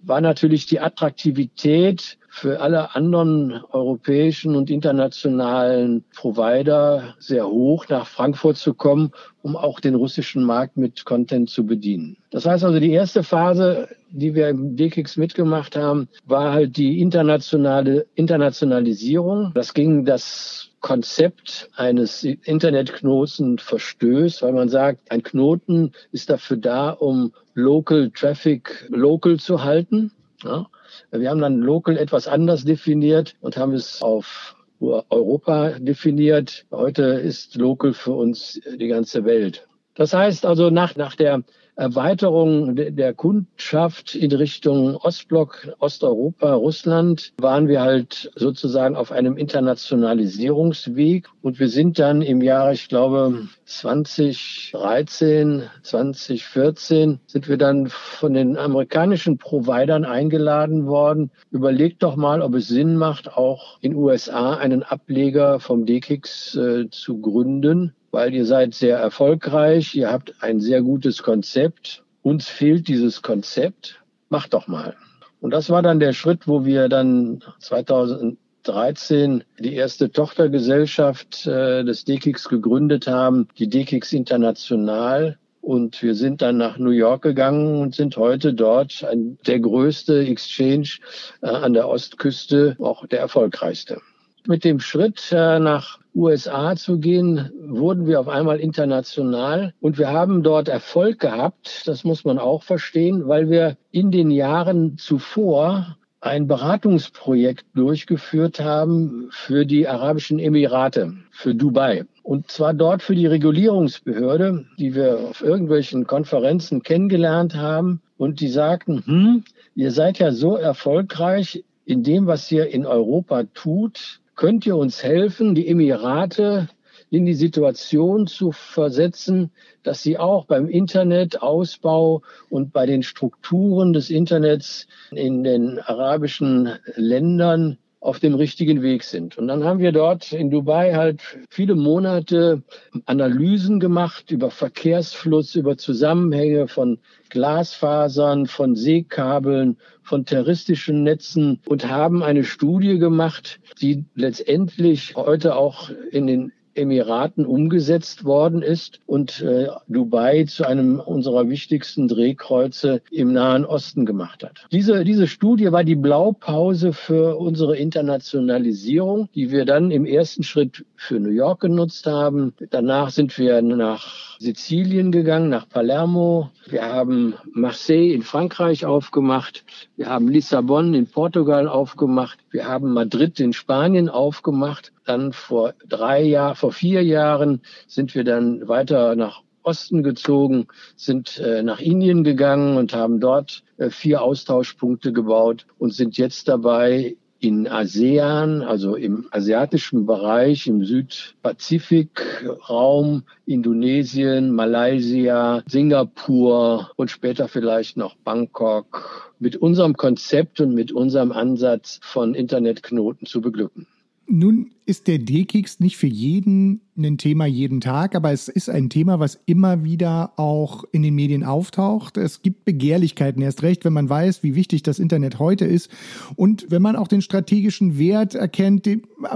war 0.00 0.20
natürlich 0.20 0.66
die 0.66 0.80
Attraktivität 0.80 2.18
für 2.38 2.60
alle 2.60 2.94
anderen 2.94 3.62
europäischen 3.72 4.54
und 4.54 4.70
internationalen 4.70 6.04
Provider 6.14 7.14
sehr 7.18 7.48
hoch, 7.48 7.86
nach 7.88 8.06
Frankfurt 8.06 8.56
zu 8.56 8.74
kommen, 8.74 9.10
um 9.42 9.56
auch 9.56 9.80
den 9.80 9.94
russischen 9.94 10.44
Markt 10.44 10.76
mit 10.76 11.04
Content 11.04 11.50
zu 11.50 11.66
bedienen. 11.66 12.16
Das 12.30 12.46
heißt 12.46 12.64
also, 12.64 12.78
die 12.78 12.92
erste 12.92 13.22
Phase, 13.22 13.88
die 14.10 14.34
wir 14.34 14.48
im 14.48 14.76
DKIX 14.76 15.16
mitgemacht 15.16 15.76
haben, 15.76 16.08
war 16.26 16.52
halt 16.52 16.76
die 16.76 17.00
internationale 17.00 18.06
Internationalisierung. 18.14 19.52
Das 19.54 19.74
ging 19.74 20.04
das 20.04 20.70
Konzept 20.80 21.68
eines 21.74 22.22
Internetknotens 22.22 23.62
verstößt, 23.62 24.42
weil 24.42 24.52
man 24.52 24.68
sagt, 24.68 25.10
ein 25.10 25.22
Knoten 25.22 25.92
ist 26.12 26.30
dafür 26.30 26.56
da, 26.56 26.90
um 26.90 27.32
Local 27.54 28.10
Traffic 28.10 28.86
local 28.90 29.38
zu 29.38 29.64
halten. 29.64 30.12
Ja? 30.42 30.66
Wir 31.10 31.30
haben 31.30 31.40
dann 31.40 31.60
Local 31.60 31.96
etwas 31.96 32.28
anders 32.28 32.64
definiert 32.64 33.34
und 33.40 33.56
haben 33.56 33.72
es 33.72 34.02
auf 34.02 34.56
Europa 34.80 35.78
definiert. 35.78 36.66
Heute 36.70 37.02
ist 37.02 37.56
Local 37.56 37.92
für 37.92 38.12
uns 38.12 38.60
die 38.78 38.88
ganze 38.88 39.24
Welt. 39.24 39.66
Das 39.94 40.14
heißt 40.14 40.46
also, 40.46 40.70
nach, 40.70 40.94
nach 40.94 41.16
der 41.16 41.42
Erweiterung 41.78 42.74
der 42.74 43.14
Kundschaft 43.14 44.16
in 44.16 44.32
Richtung 44.32 44.96
Ostblock, 44.96 45.68
Osteuropa, 45.78 46.54
Russland 46.54 47.32
waren 47.40 47.68
wir 47.68 47.82
halt 47.82 48.32
sozusagen 48.34 48.96
auf 48.96 49.12
einem 49.12 49.36
Internationalisierungsweg 49.36 51.28
und 51.40 51.60
wir 51.60 51.68
sind 51.68 52.00
dann 52.00 52.20
im 52.20 52.42
Jahre, 52.42 52.72
ich 52.72 52.88
glaube, 52.88 53.46
2013, 53.64 55.62
2014 55.84 57.20
sind 57.26 57.48
wir 57.48 57.58
dann 57.58 57.86
von 57.86 58.34
den 58.34 58.56
amerikanischen 58.56 59.38
Providern 59.38 60.04
eingeladen 60.04 60.88
worden. 60.88 61.30
Überlegt 61.52 62.02
doch 62.02 62.16
mal, 62.16 62.42
ob 62.42 62.56
es 62.56 62.66
Sinn 62.66 62.96
macht, 62.96 63.36
auch 63.36 63.78
in 63.82 63.94
USA 63.94 64.54
einen 64.56 64.82
Ableger 64.82 65.60
vom 65.60 65.86
DKIX 65.86 66.56
äh, 66.56 66.90
zu 66.90 67.20
gründen 67.20 67.94
weil 68.10 68.34
ihr 68.34 68.44
seid 68.44 68.74
sehr 68.74 68.98
erfolgreich, 68.98 69.94
ihr 69.94 70.10
habt 70.10 70.34
ein 70.40 70.60
sehr 70.60 70.82
gutes 70.82 71.22
Konzept. 71.22 72.02
Uns 72.22 72.48
fehlt 72.48 72.88
dieses 72.88 73.22
Konzept. 73.22 74.02
Macht 74.28 74.54
doch 74.54 74.66
mal. 74.66 74.94
Und 75.40 75.52
das 75.52 75.70
war 75.70 75.82
dann 75.82 76.00
der 76.00 76.12
Schritt, 76.12 76.48
wo 76.48 76.64
wir 76.64 76.88
dann 76.88 77.42
2013 77.60 79.44
die 79.58 79.74
erste 79.74 80.10
Tochtergesellschaft 80.10 81.46
äh, 81.46 81.84
des 81.84 82.04
DKIX 82.04 82.48
gegründet 82.48 83.06
haben, 83.06 83.48
die 83.58 83.68
DKIX 83.68 84.12
International. 84.12 85.38
Und 85.60 86.02
wir 86.02 86.14
sind 86.14 86.42
dann 86.42 86.56
nach 86.56 86.78
New 86.78 86.90
York 86.90 87.22
gegangen 87.22 87.80
und 87.80 87.94
sind 87.94 88.16
heute 88.16 88.54
dort 88.54 89.04
ein, 89.04 89.38
der 89.46 89.60
größte 89.60 90.26
Exchange 90.26 90.98
äh, 91.42 91.48
an 91.48 91.72
der 91.72 91.88
Ostküste, 91.88 92.76
auch 92.80 93.06
der 93.06 93.20
erfolgreichste. 93.20 94.00
Mit 94.46 94.64
dem 94.64 94.80
Schritt 94.80 95.30
äh, 95.30 95.58
nach 95.58 95.98
USA 96.18 96.74
zu 96.74 96.98
gehen, 96.98 97.50
wurden 97.64 98.06
wir 98.06 98.18
auf 98.18 98.28
einmal 98.28 98.58
international 98.58 99.72
und 99.80 99.98
wir 99.98 100.08
haben 100.08 100.42
dort 100.42 100.68
Erfolg 100.68 101.20
gehabt. 101.20 101.86
Das 101.86 102.02
muss 102.02 102.24
man 102.24 102.38
auch 102.38 102.64
verstehen, 102.64 103.28
weil 103.28 103.48
wir 103.48 103.76
in 103.92 104.10
den 104.10 104.30
Jahren 104.32 104.98
zuvor 104.98 105.96
ein 106.20 106.48
Beratungsprojekt 106.48 107.64
durchgeführt 107.74 108.58
haben 108.58 109.28
für 109.30 109.64
die 109.64 109.86
Arabischen 109.86 110.40
Emirate, 110.40 111.14
für 111.30 111.54
Dubai. 111.54 112.04
Und 112.24 112.50
zwar 112.50 112.74
dort 112.74 113.02
für 113.02 113.14
die 113.14 113.26
Regulierungsbehörde, 113.26 114.66
die 114.78 114.94
wir 114.94 115.20
auf 115.20 115.42
irgendwelchen 115.42 116.06
Konferenzen 116.06 116.82
kennengelernt 116.82 117.54
haben. 117.54 118.02
Und 118.16 118.40
die 118.40 118.48
sagten, 118.48 119.02
hm, 119.06 119.44
ihr 119.76 119.92
seid 119.92 120.18
ja 120.18 120.32
so 120.32 120.56
erfolgreich 120.56 121.64
in 121.84 122.02
dem, 122.02 122.26
was 122.26 122.50
ihr 122.50 122.68
in 122.68 122.84
Europa 122.84 123.44
tut. 123.54 124.20
Könnt 124.38 124.64
ihr 124.66 124.76
uns 124.76 125.02
helfen, 125.02 125.56
die 125.56 125.66
Emirate 125.66 126.68
in 127.10 127.26
die 127.26 127.34
Situation 127.34 128.28
zu 128.28 128.52
versetzen, 128.52 129.50
dass 129.82 130.04
sie 130.04 130.16
auch 130.16 130.44
beim 130.44 130.68
Internetausbau 130.68 132.22
und 132.48 132.72
bei 132.72 132.86
den 132.86 133.02
Strukturen 133.02 133.92
des 133.92 134.10
Internets 134.10 134.86
in 135.10 135.42
den 135.42 135.80
arabischen 135.80 136.72
Ländern 136.94 137.78
auf 138.00 138.20
dem 138.20 138.34
richtigen 138.34 138.80
Weg 138.82 139.02
sind. 139.02 139.38
Und 139.38 139.48
dann 139.48 139.64
haben 139.64 139.80
wir 139.80 139.90
dort 139.90 140.32
in 140.32 140.50
Dubai 140.50 140.94
halt 140.94 141.20
viele 141.50 141.74
Monate 141.74 142.62
Analysen 143.06 143.80
gemacht 143.80 144.30
über 144.30 144.50
Verkehrsfluss, 144.50 145.56
über 145.56 145.76
Zusammenhänge 145.76 146.68
von 146.68 146.98
Glasfasern, 147.28 148.46
von 148.46 148.76
Seekabeln, 148.76 149.78
von 150.02 150.24
terroristischen 150.24 151.02
Netzen 151.02 151.60
und 151.66 151.88
haben 151.88 152.22
eine 152.22 152.44
Studie 152.44 152.98
gemacht, 152.98 153.60
die 153.80 154.04
letztendlich 154.14 155.16
heute 155.16 155.56
auch 155.56 155.90
in 156.10 156.26
den 156.26 156.52
Emiraten 156.78 157.44
umgesetzt 157.44 158.24
worden 158.24 158.62
ist 158.62 159.00
und 159.06 159.40
äh, 159.42 159.68
Dubai 159.88 160.44
zu 160.44 160.66
einem 160.66 161.00
unserer 161.00 161.48
wichtigsten 161.48 162.08
Drehkreuze 162.08 163.02
im 163.10 163.32
Nahen 163.32 163.64
Osten 163.64 164.06
gemacht 164.06 164.44
hat. 164.44 164.66
Diese, 164.72 165.04
diese 165.04 165.26
Studie 165.26 165.72
war 165.72 165.84
die 165.84 165.96
Blaupause 165.96 166.92
für 166.92 167.36
unsere 167.36 167.76
Internationalisierung, 167.76 169.28
die 169.34 169.50
wir 169.50 169.64
dann 169.64 169.90
im 169.90 170.06
ersten 170.06 170.42
Schritt 170.42 170.84
für 170.96 171.20
New 171.20 171.30
York 171.30 171.60
genutzt 171.60 172.06
haben. 172.06 172.54
Danach 172.70 173.10
sind 173.10 173.36
wir 173.38 173.60
nach 173.62 174.38
Sizilien 174.38 175.10
gegangen, 175.10 175.48
nach 175.48 175.68
Palermo. 175.68 176.50
Wir 176.66 176.84
haben 176.84 177.34
Marseille 177.52 178.12
in 178.12 178.22
Frankreich 178.22 178.86
aufgemacht. 178.86 179.64
Wir 179.96 180.08
haben 180.08 180.28
Lissabon 180.28 180.94
in 180.94 181.06
Portugal 181.06 181.68
aufgemacht. 181.68 182.38
Wir 182.50 182.66
haben 182.66 182.92
Madrid 182.92 183.40
in 183.40 183.52
Spanien 183.52 184.08
aufgemacht. 184.08 184.92
Dann 185.04 185.32
vor 185.32 185.74
drei 185.88 186.22
Jahren, 186.22 186.54
vor 186.68 186.74
vier 186.74 187.02
Jahren 187.02 187.62
sind 187.86 188.14
wir 188.14 188.24
dann 188.24 188.68
weiter 188.68 189.16
nach 189.16 189.40
Osten 189.62 190.02
gezogen, 190.02 190.66
sind 190.96 191.38
äh, 191.38 191.62
nach 191.62 191.80
Indien 191.80 192.24
gegangen 192.24 192.76
und 192.76 192.92
haben 192.92 193.20
dort 193.20 193.62
äh, 193.78 193.88
vier 193.88 194.20
Austauschpunkte 194.20 195.14
gebaut 195.14 195.64
und 195.78 195.94
sind 195.94 196.18
jetzt 196.18 196.46
dabei, 196.46 197.16
in 197.40 197.68
ASEAN, 197.68 198.60
also 198.60 198.96
im 198.96 199.28
asiatischen 199.30 200.04
Bereich, 200.04 200.66
im 200.66 200.84
Südpazifikraum, 200.84 203.22
Indonesien, 203.46 204.54
Malaysia, 204.54 205.62
Singapur 205.66 206.90
und 206.96 207.10
später 207.10 207.48
vielleicht 207.48 207.96
noch 207.96 208.14
Bangkok 208.16 209.32
mit 209.38 209.56
unserem 209.56 209.96
Konzept 209.96 210.60
und 210.60 210.74
mit 210.74 210.92
unserem 210.92 211.32
Ansatz 211.32 211.98
von 212.02 212.34
Internetknoten 212.34 213.26
zu 213.26 213.40
beglücken. 213.40 213.86
Nun 214.30 214.72
ist 214.84 215.06
der 215.06 215.18
D-Kicks 215.18 215.80
nicht 215.80 215.96
für 215.96 216.06
jeden 216.06 216.82
ein 216.98 217.16
Thema 217.16 217.46
jeden 217.46 217.80
Tag, 217.80 218.14
aber 218.14 218.30
es 218.30 218.48
ist 218.48 218.68
ein 218.68 218.90
Thema, 218.90 219.20
was 219.20 219.40
immer 219.46 219.84
wieder 219.84 220.32
auch 220.36 220.84
in 220.92 221.02
den 221.02 221.14
Medien 221.14 221.44
auftaucht. 221.44 222.18
Es 222.18 222.42
gibt 222.42 222.66
Begehrlichkeiten 222.66 223.40
erst 223.40 223.62
recht, 223.62 223.86
wenn 223.86 223.94
man 223.94 224.10
weiß, 224.10 224.42
wie 224.42 224.54
wichtig 224.54 224.82
das 224.82 224.98
Internet 224.98 225.38
heute 225.38 225.64
ist 225.64 225.90
und 226.36 226.70
wenn 226.70 226.82
man 226.82 226.94
auch 226.94 227.08
den 227.08 227.22
strategischen 227.22 227.98
Wert 227.98 228.34
erkennt 228.34 228.86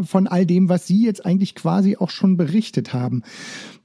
von 0.05 0.27
all 0.27 0.45
dem, 0.45 0.69
was 0.69 0.87
Sie 0.87 1.05
jetzt 1.05 1.25
eigentlich 1.25 1.55
quasi 1.55 1.97
auch 1.97 2.11
schon 2.11 2.37
berichtet 2.37 2.93
haben. 2.93 3.23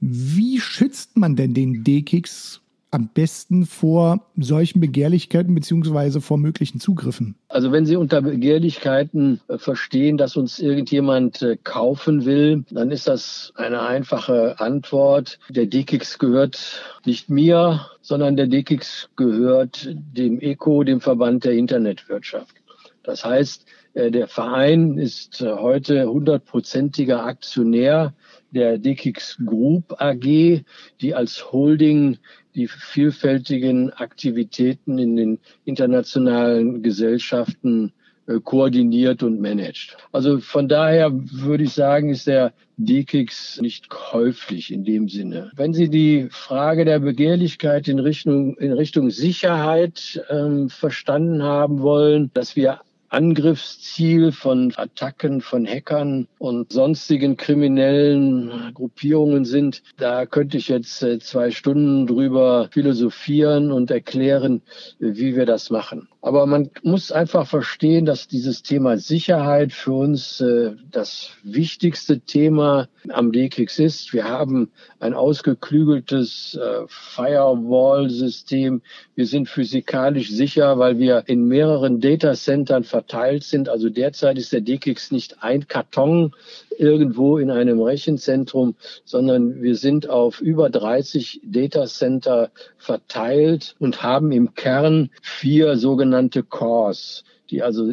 Wie 0.00 0.60
schützt 0.60 1.16
man 1.16 1.36
denn 1.36 1.54
den 1.54 1.84
D-Kicks 1.84 2.60
am 2.90 3.08
besten 3.12 3.66
vor 3.66 4.26
solchen 4.36 4.80
Begehrlichkeiten 4.80 5.54
beziehungsweise 5.54 6.20
vor 6.20 6.38
möglichen 6.38 6.80
Zugriffen? 6.80 7.34
Also 7.48 7.70
wenn 7.72 7.84
Sie 7.84 7.96
unter 7.96 8.22
Begehrlichkeiten 8.22 9.40
äh, 9.48 9.58
verstehen, 9.58 10.16
dass 10.16 10.36
uns 10.36 10.58
irgendjemand 10.58 11.42
äh, 11.42 11.56
kaufen 11.62 12.24
will, 12.24 12.64
dann 12.70 12.90
ist 12.90 13.08
das 13.08 13.52
eine 13.56 13.82
einfache 13.82 14.58
Antwort. 14.58 15.38
Der 15.50 15.66
DKIX 15.66 16.18
gehört 16.18 16.82
nicht 17.04 17.28
mir, 17.28 17.86
sondern 18.00 18.36
der 18.36 18.46
DKIX 18.46 19.10
gehört 19.16 19.88
dem 19.94 20.40
ECO, 20.40 20.82
dem 20.82 21.00
Verband 21.00 21.44
der 21.44 21.52
Internetwirtschaft. 21.52 22.54
Das 23.02 23.24
heißt, 23.24 23.66
äh, 23.94 24.10
der 24.10 24.28
Verein 24.28 24.96
ist 24.98 25.40
heute 25.42 26.08
hundertprozentiger 26.08 27.24
Aktionär 27.24 28.14
der 28.50 28.78
DKIX 28.78 29.38
Group 29.44 30.00
AG, 30.00 30.62
die 31.00 31.14
als 31.14 31.52
Holding 31.52 32.18
die 32.58 32.66
vielfältigen 32.66 33.92
Aktivitäten 33.92 34.98
in 34.98 35.16
den 35.16 35.38
internationalen 35.64 36.82
Gesellschaften 36.82 37.92
äh, 38.26 38.40
koordiniert 38.42 39.22
und 39.22 39.40
managt. 39.40 39.96
Also 40.10 40.40
von 40.40 40.68
daher 40.68 41.10
würde 41.12 41.64
ich 41.64 41.72
sagen, 41.72 42.10
ist 42.10 42.26
der 42.26 42.52
DKIX 42.76 43.60
nicht 43.60 43.88
käuflich 43.88 44.72
in 44.72 44.84
dem 44.84 45.08
Sinne. 45.08 45.52
Wenn 45.54 45.72
Sie 45.72 45.88
die 45.88 46.28
Frage 46.30 46.84
der 46.84 46.98
Begehrlichkeit 46.98 47.86
in 47.86 48.00
Richtung, 48.00 48.56
in 48.58 48.72
Richtung 48.72 49.10
Sicherheit 49.10 50.20
ähm, 50.28 50.68
verstanden 50.68 51.44
haben 51.44 51.80
wollen, 51.80 52.30
dass 52.34 52.56
wir 52.56 52.80
Angriffsziel 53.08 54.32
von 54.32 54.72
Attacken 54.76 55.40
von 55.40 55.66
Hackern 55.66 56.28
und 56.38 56.72
sonstigen 56.72 57.36
kriminellen 57.36 58.72
Gruppierungen 58.74 59.44
sind. 59.44 59.82
Da 59.96 60.26
könnte 60.26 60.58
ich 60.58 60.68
jetzt 60.68 61.02
äh, 61.02 61.18
zwei 61.18 61.50
Stunden 61.50 62.06
drüber 62.06 62.68
philosophieren 62.70 63.72
und 63.72 63.90
erklären, 63.90 64.62
wie 64.98 65.36
wir 65.36 65.46
das 65.46 65.70
machen. 65.70 66.08
Aber 66.20 66.46
man 66.46 66.70
muss 66.82 67.12
einfach 67.12 67.46
verstehen, 67.46 68.04
dass 68.04 68.26
dieses 68.28 68.62
Thema 68.62 68.98
Sicherheit 68.98 69.72
für 69.72 69.92
uns 69.92 70.40
äh, 70.40 70.72
das 70.90 71.30
wichtigste 71.44 72.20
Thema 72.20 72.88
am 73.08 73.32
DKIX 73.32 73.78
ist. 73.78 74.12
Wir 74.12 74.24
haben 74.24 74.70
ein 74.98 75.14
ausgeklügeltes 75.14 76.58
äh, 76.60 76.86
Firewall-System. 76.88 78.82
Wir 79.14 79.26
sind 79.26 79.48
physikalisch 79.48 80.30
sicher, 80.30 80.78
weil 80.78 80.98
wir 80.98 81.24
in 81.26 81.46
mehreren 81.46 82.00
Datacentern 82.00 82.84
verteilt 82.98 83.44
sind. 83.44 83.68
Also 83.68 83.90
derzeit 83.90 84.38
ist 84.38 84.52
der 84.52 84.60
DKIX 84.60 85.12
nicht 85.12 85.40
ein 85.40 85.68
Karton 85.68 86.34
irgendwo 86.78 87.38
in 87.38 87.48
einem 87.48 87.80
Rechenzentrum, 87.80 88.74
sondern 89.04 89.62
wir 89.62 89.76
sind 89.76 90.10
auf 90.10 90.40
über 90.40 90.68
30 90.68 91.40
Datacenter 91.44 92.50
verteilt 92.76 93.76
und 93.78 94.02
haben 94.02 94.32
im 94.32 94.54
Kern 94.54 95.10
vier 95.22 95.76
sogenannte 95.76 96.42
Cores, 96.42 97.22
die 97.50 97.62
also 97.62 97.92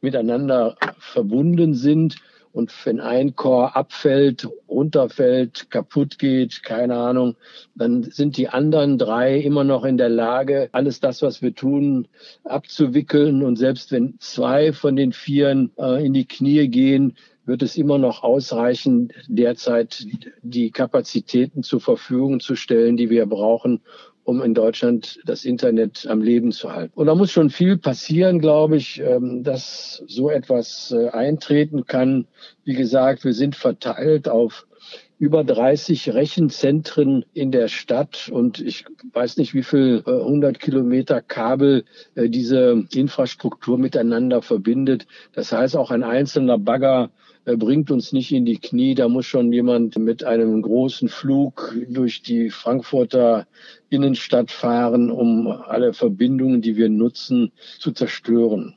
miteinander 0.00 0.76
verbunden 0.98 1.74
sind. 1.74 2.16
Und 2.52 2.72
wenn 2.84 3.00
ein 3.00 3.36
Core 3.36 3.76
abfällt, 3.76 4.48
runterfällt, 4.68 5.70
kaputt 5.70 6.18
geht, 6.18 6.62
keine 6.62 6.96
Ahnung, 6.96 7.36
dann 7.74 8.02
sind 8.02 8.36
die 8.36 8.48
anderen 8.48 8.98
drei 8.98 9.38
immer 9.38 9.62
noch 9.64 9.84
in 9.84 9.96
der 9.96 10.08
Lage, 10.08 10.68
alles 10.72 11.00
das, 11.00 11.22
was 11.22 11.42
wir 11.42 11.54
tun, 11.54 12.08
abzuwickeln. 12.44 13.44
Und 13.44 13.56
selbst 13.56 13.92
wenn 13.92 14.16
zwei 14.18 14.72
von 14.72 14.96
den 14.96 15.12
Vieren 15.12 15.70
äh, 15.78 16.04
in 16.04 16.12
die 16.12 16.26
Knie 16.26 16.68
gehen, 16.68 17.16
wird 17.46 17.62
es 17.62 17.76
immer 17.76 17.98
noch 17.98 18.22
ausreichen, 18.22 19.12
derzeit 19.26 20.06
die 20.42 20.70
Kapazitäten 20.70 21.62
zur 21.62 21.80
Verfügung 21.80 22.40
zu 22.40 22.54
stellen, 22.54 22.96
die 22.96 23.10
wir 23.10 23.26
brauchen, 23.26 23.80
um 24.30 24.42
in 24.42 24.54
Deutschland 24.54 25.18
das 25.24 25.44
Internet 25.44 26.06
am 26.08 26.22
Leben 26.22 26.52
zu 26.52 26.72
halten. 26.72 26.92
Und 26.94 27.06
da 27.06 27.16
muss 27.16 27.32
schon 27.32 27.50
viel 27.50 27.76
passieren, 27.76 28.38
glaube 28.38 28.76
ich, 28.76 29.00
ähm, 29.00 29.42
dass 29.42 30.04
so 30.06 30.30
etwas 30.30 30.94
äh, 30.96 31.08
eintreten 31.08 31.84
kann. 31.84 32.28
Wie 32.64 32.74
gesagt, 32.74 33.24
wir 33.24 33.32
sind 33.32 33.56
verteilt 33.56 34.28
auf 34.28 34.68
über 35.18 35.42
30 35.42 36.14
Rechenzentren 36.14 37.24
in 37.34 37.50
der 37.50 37.66
Stadt 37.66 38.30
und 38.32 38.60
ich 38.60 38.84
weiß 39.12 39.36
nicht, 39.36 39.52
wie 39.52 39.64
viel 39.64 40.04
100 40.06 40.54
äh, 40.54 40.58
Kilometer 40.58 41.20
Kabel 41.20 41.84
äh, 42.14 42.28
diese 42.28 42.84
Infrastruktur 42.94 43.78
miteinander 43.78 44.42
verbindet. 44.42 45.08
Das 45.32 45.50
heißt, 45.50 45.76
auch 45.76 45.90
ein 45.90 46.04
einzelner 46.04 46.56
Bagger 46.56 47.10
bringt 47.44 47.90
uns 47.90 48.12
nicht 48.12 48.32
in 48.32 48.44
die 48.44 48.58
Knie. 48.58 48.94
Da 48.94 49.08
muss 49.08 49.26
schon 49.26 49.52
jemand 49.52 49.98
mit 49.98 50.24
einem 50.24 50.62
großen 50.62 51.08
Flug 51.08 51.74
durch 51.88 52.22
die 52.22 52.50
Frankfurter 52.50 53.46
Innenstadt 53.88 54.50
fahren, 54.50 55.10
um 55.10 55.46
alle 55.46 55.92
Verbindungen, 55.92 56.62
die 56.62 56.76
wir 56.76 56.88
nutzen, 56.88 57.52
zu 57.78 57.92
zerstören. 57.92 58.74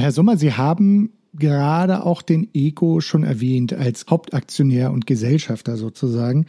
Herr 0.00 0.12
Sommer, 0.12 0.36
Sie 0.36 0.52
haben 0.52 1.12
gerade 1.34 2.04
auch 2.04 2.22
den 2.22 2.48
ECO 2.54 3.00
schon 3.00 3.22
erwähnt 3.22 3.72
als 3.72 4.06
Hauptaktionär 4.08 4.92
und 4.92 5.06
Gesellschafter 5.06 5.76
sozusagen. 5.76 6.46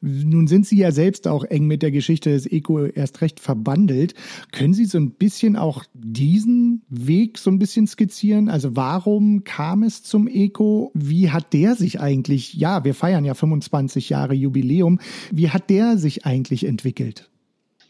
Nun 0.00 0.46
sind 0.46 0.66
Sie 0.66 0.78
ja 0.78 0.92
selbst 0.92 1.26
auch 1.26 1.44
eng 1.44 1.66
mit 1.66 1.82
der 1.82 1.90
Geschichte 1.90 2.30
des 2.30 2.46
ECO 2.46 2.84
erst 2.86 3.20
recht 3.20 3.40
verbandelt. 3.40 4.14
Können 4.52 4.74
Sie 4.74 4.84
so 4.84 4.98
ein 4.98 5.12
bisschen 5.12 5.56
auch 5.56 5.84
diesen 5.94 6.82
Weg 6.88 7.38
so 7.38 7.50
ein 7.50 7.58
bisschen 7.58 7.86
skizzieren? 7.86 8.48
Also 8.48 8.76
warum 8.76 9.44
kam 9.44 9.82
es 9.82 10.02
zum 10.02 10.28
ECO? 10.28 10.90
Wie 10.94 11.30
hat 11.30 11.52
der 11.52 11.74
sich 11.74 12.00
eigentlich, 12.00 12.54
ja, 12.54 12.84
wir 12.84 12.94
feiern 12.94 13.24
ja 13.24 13.34
25 13.34 14.10
Jahre 14.10 14.34
Jubiläum, 14.34 15.00
wie 15.30 15.50
hat 15.50 15.70
der 15.70 15.98
sich 15.98 16.26
eigentlich 16.26 16.66
entwickelt? 16.66 17.30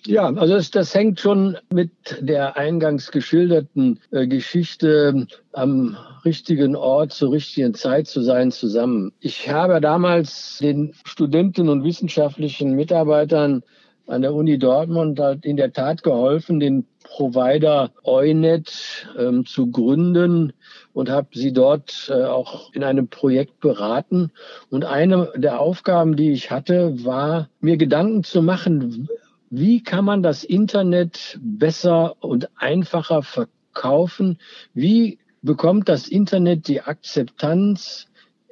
Ja, 0.09 0.25
also 0.25 0.55
das, 0.55 0.71
das 0.71 0.95
hängt 0.95 1.21
schon 1.21 1.59
mit 1.71 1.91
der 2.21 2.57
eingangs 2.57 3.11
geschilderten 3.11 4.01
äh, 4.11 4.27
Geschichte 4.27 5.27
am 5.53 5.99
richtigen 6.25 6.77
Ort 6.77 7.13
zur 7.13 7.33
richtigen 7.33 7.75
Zeit 7.75 8.07
zu 8.07 8.23
sein 8.23 8.51
zusammen. 8.51 9.13
Ich 9.21 9.51
habe 9.51 9.83
damals 9.83 10.61
den 10.63 10.95
Studenten 11.05 11.69
und 11.69 11.85
wissenschaftlichen 11.85 12.75
Mitarbeitern 12.75 13.63
an 14.07 14.23
der 14.23 14.33
Uni 14.33 14.59
Dortmund 14.59 15.21
halt 15.21 15.45
in 15.45 15.59
der 15.59 15.75
Tat 15.75 16.03
geholfen, 16.03 16.59
den 16.59 16.87
Provider 17.05 17.91
Eunet 18.03 19.07
ähm, 19.19 19.45
zu 19.45 19.71
gründen 19.71 20.55
und 20.95 21.11
habe 21.11 21.29
sie 21.33 21.53
dort 21.53 22.11
äh, 22.11 22.25
auch 22.25 22.73
in 22.73 22.83
einem 22.83 23.09
Projekt 23.09 23.61
beraten. 23.61 24.31
Und 24.71 24.87
eine 24.87 25.31
der 25.37 25.61
Aufgaben, 25.61 26.17
die 26.17 26.33
ich 26.33 26.51
hatte, 26.51 27.05
war, 27.05 27.51
mir 27.61 27.77
Gedanken 27.77 28.25
zu 28.25 28.41
machen, 28.41 29.09
wie 29.51 29.83
kann 29.83 30.05
man 30.05 30.23
das 30.23 30.45
Internet 30.45 31.39
besser 31.41 32.17
und 32.23 32.51
einfacher 32.57 33.23
verkaufen? 33.23 34.39
Wie 34.75 35.19
bekommt 35.43 35.89
das 35.89 36.09
Internet 36.09 36.69
die 36.69 36.83
Akzeptanz 36.83 38.08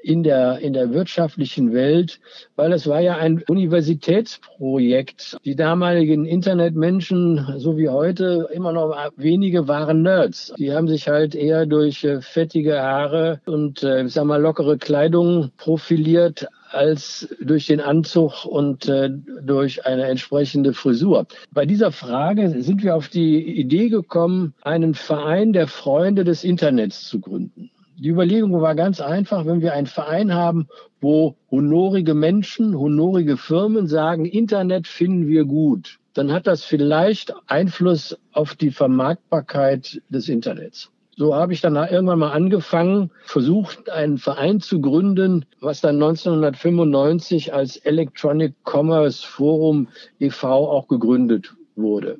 in 0.06 0.22
der, 0.22 0.60
in 0.60 0.72
der 0.72 0.92
wirtschaftlichen 0.92 1.72
Welt, 1.72 2.20
weil 2.54 2.72
es 2.72 2.86
war 2.86 3.00
ja 3.00 3.16
ein 3.16 3.42
Universitätsprojekt. 3.48 5.36
Die 5.44 5.56
damaligen 5.56 6.24
Internetmenschen, 6.24 7.54
so 7.58 7.76
wie 7.76 7.88
heute, 7.88 8.48
immer 8.52 8.72
noch 8.72 8.96
wenige 9.16 9.66
waren 9.66 10.02
Nerds. 10.02 10.54
Die 10.58 10.72
haben 10.72 10.86
sich 10.86 11.08
halt 11.08 11.34
eher 11.34 11.66
durch 11.66 12.04
äh, 12.04 12.20
fettige 12.20 12.80
Haare 12.80 13.40
und, 13.46 13.82
äh, 13.82 14.04
ich 14.04 14.12
sag 14.12 14.24
mal, 14.24 14.40
lockere 14.40 14.78
Kleidung 14.78 15.50
profiliert, 15.56 16.46
als 16.70 17.28
durch 17.40 17.66
den 17.66 17.80
Anzug 17.80 18.44
und 18.44 18.88
äh, 18.88 19.10
durch 19.42 19.86
eine 19.86 20.04
entsprechende 20.04 20.72
Frisur. 20.72 21.26
Bei 21.52 21.66
dieser 21.66 21.90
Frage 21.90 22.62
sind 22.62 22.82
wir 22.82 22.94
auf 22.96 23.08
die 23.08 23.58
Idee 23.58 23.88
gekommen, 23.88 24.54
einen 24.62 24.94
Verein 24.94 25.52
der 25.52 25.68
Freunde 25.68 26.24
des 26.24 26.44
Internets 26.44 27.08
zu 27.08 27.20
gründen. 27.20 27.70
Die 27.98 28.10
Überlegung 28.10 28.60
war 28.60 28.74
ganz 28.74 29.00
einfach, 29.00 29.46
wenn 29.46 29.62
wir 29.62 29.72
einen 29.72 29.86
Verein 29.86 30.34
haben, 30.34 30.68
wo 31.00 31.34
honorige 31.50 32.12
Menschen, 32.12 32.78
honorige 32.78 33.38
Firmen 33.38 33.86
sagen, 33.86 34.26
Internet 34.26 34.86
finden 34.86 35.28
wir 35.28 35.46
gut, 35.46 35.98
dann 36.12 36.30
hat 36.30 36.46
das 36.46 36.62
vielleicht 36.62 37.32
Einfluss 37.46 38.18
auf 38.32 38.54
die 38.54 38.70
Vermarktbarkeit 38.70 40.02
des 40.10 40.28
Internets. 40.28 40.90
So 41.16 41.34
habe 41.34 41.54
ich 41.54 41.62
dann 41.62 41.76
irgendwann 41.76 42.18
mal 42.18 42.32
angefangen, 42.32 43.10
versucht, 43.24 43.88
einen 43.88 44.18
Verein 44.18 44.60
zu 44.60 44.82
gründen, 44.82 45.46
was 45.60 45.80
dann 45.80 45.94
1995 45.94 47.54
als 47.54 47.78
Electronic 47.78 48.52
Commerce 48.64 49.26
Forum 49.26 49.88
e.V. 50.20 50.70
auch 50.70 50.86
gegründet 50.88 51.54
wurde. 51.76 52.18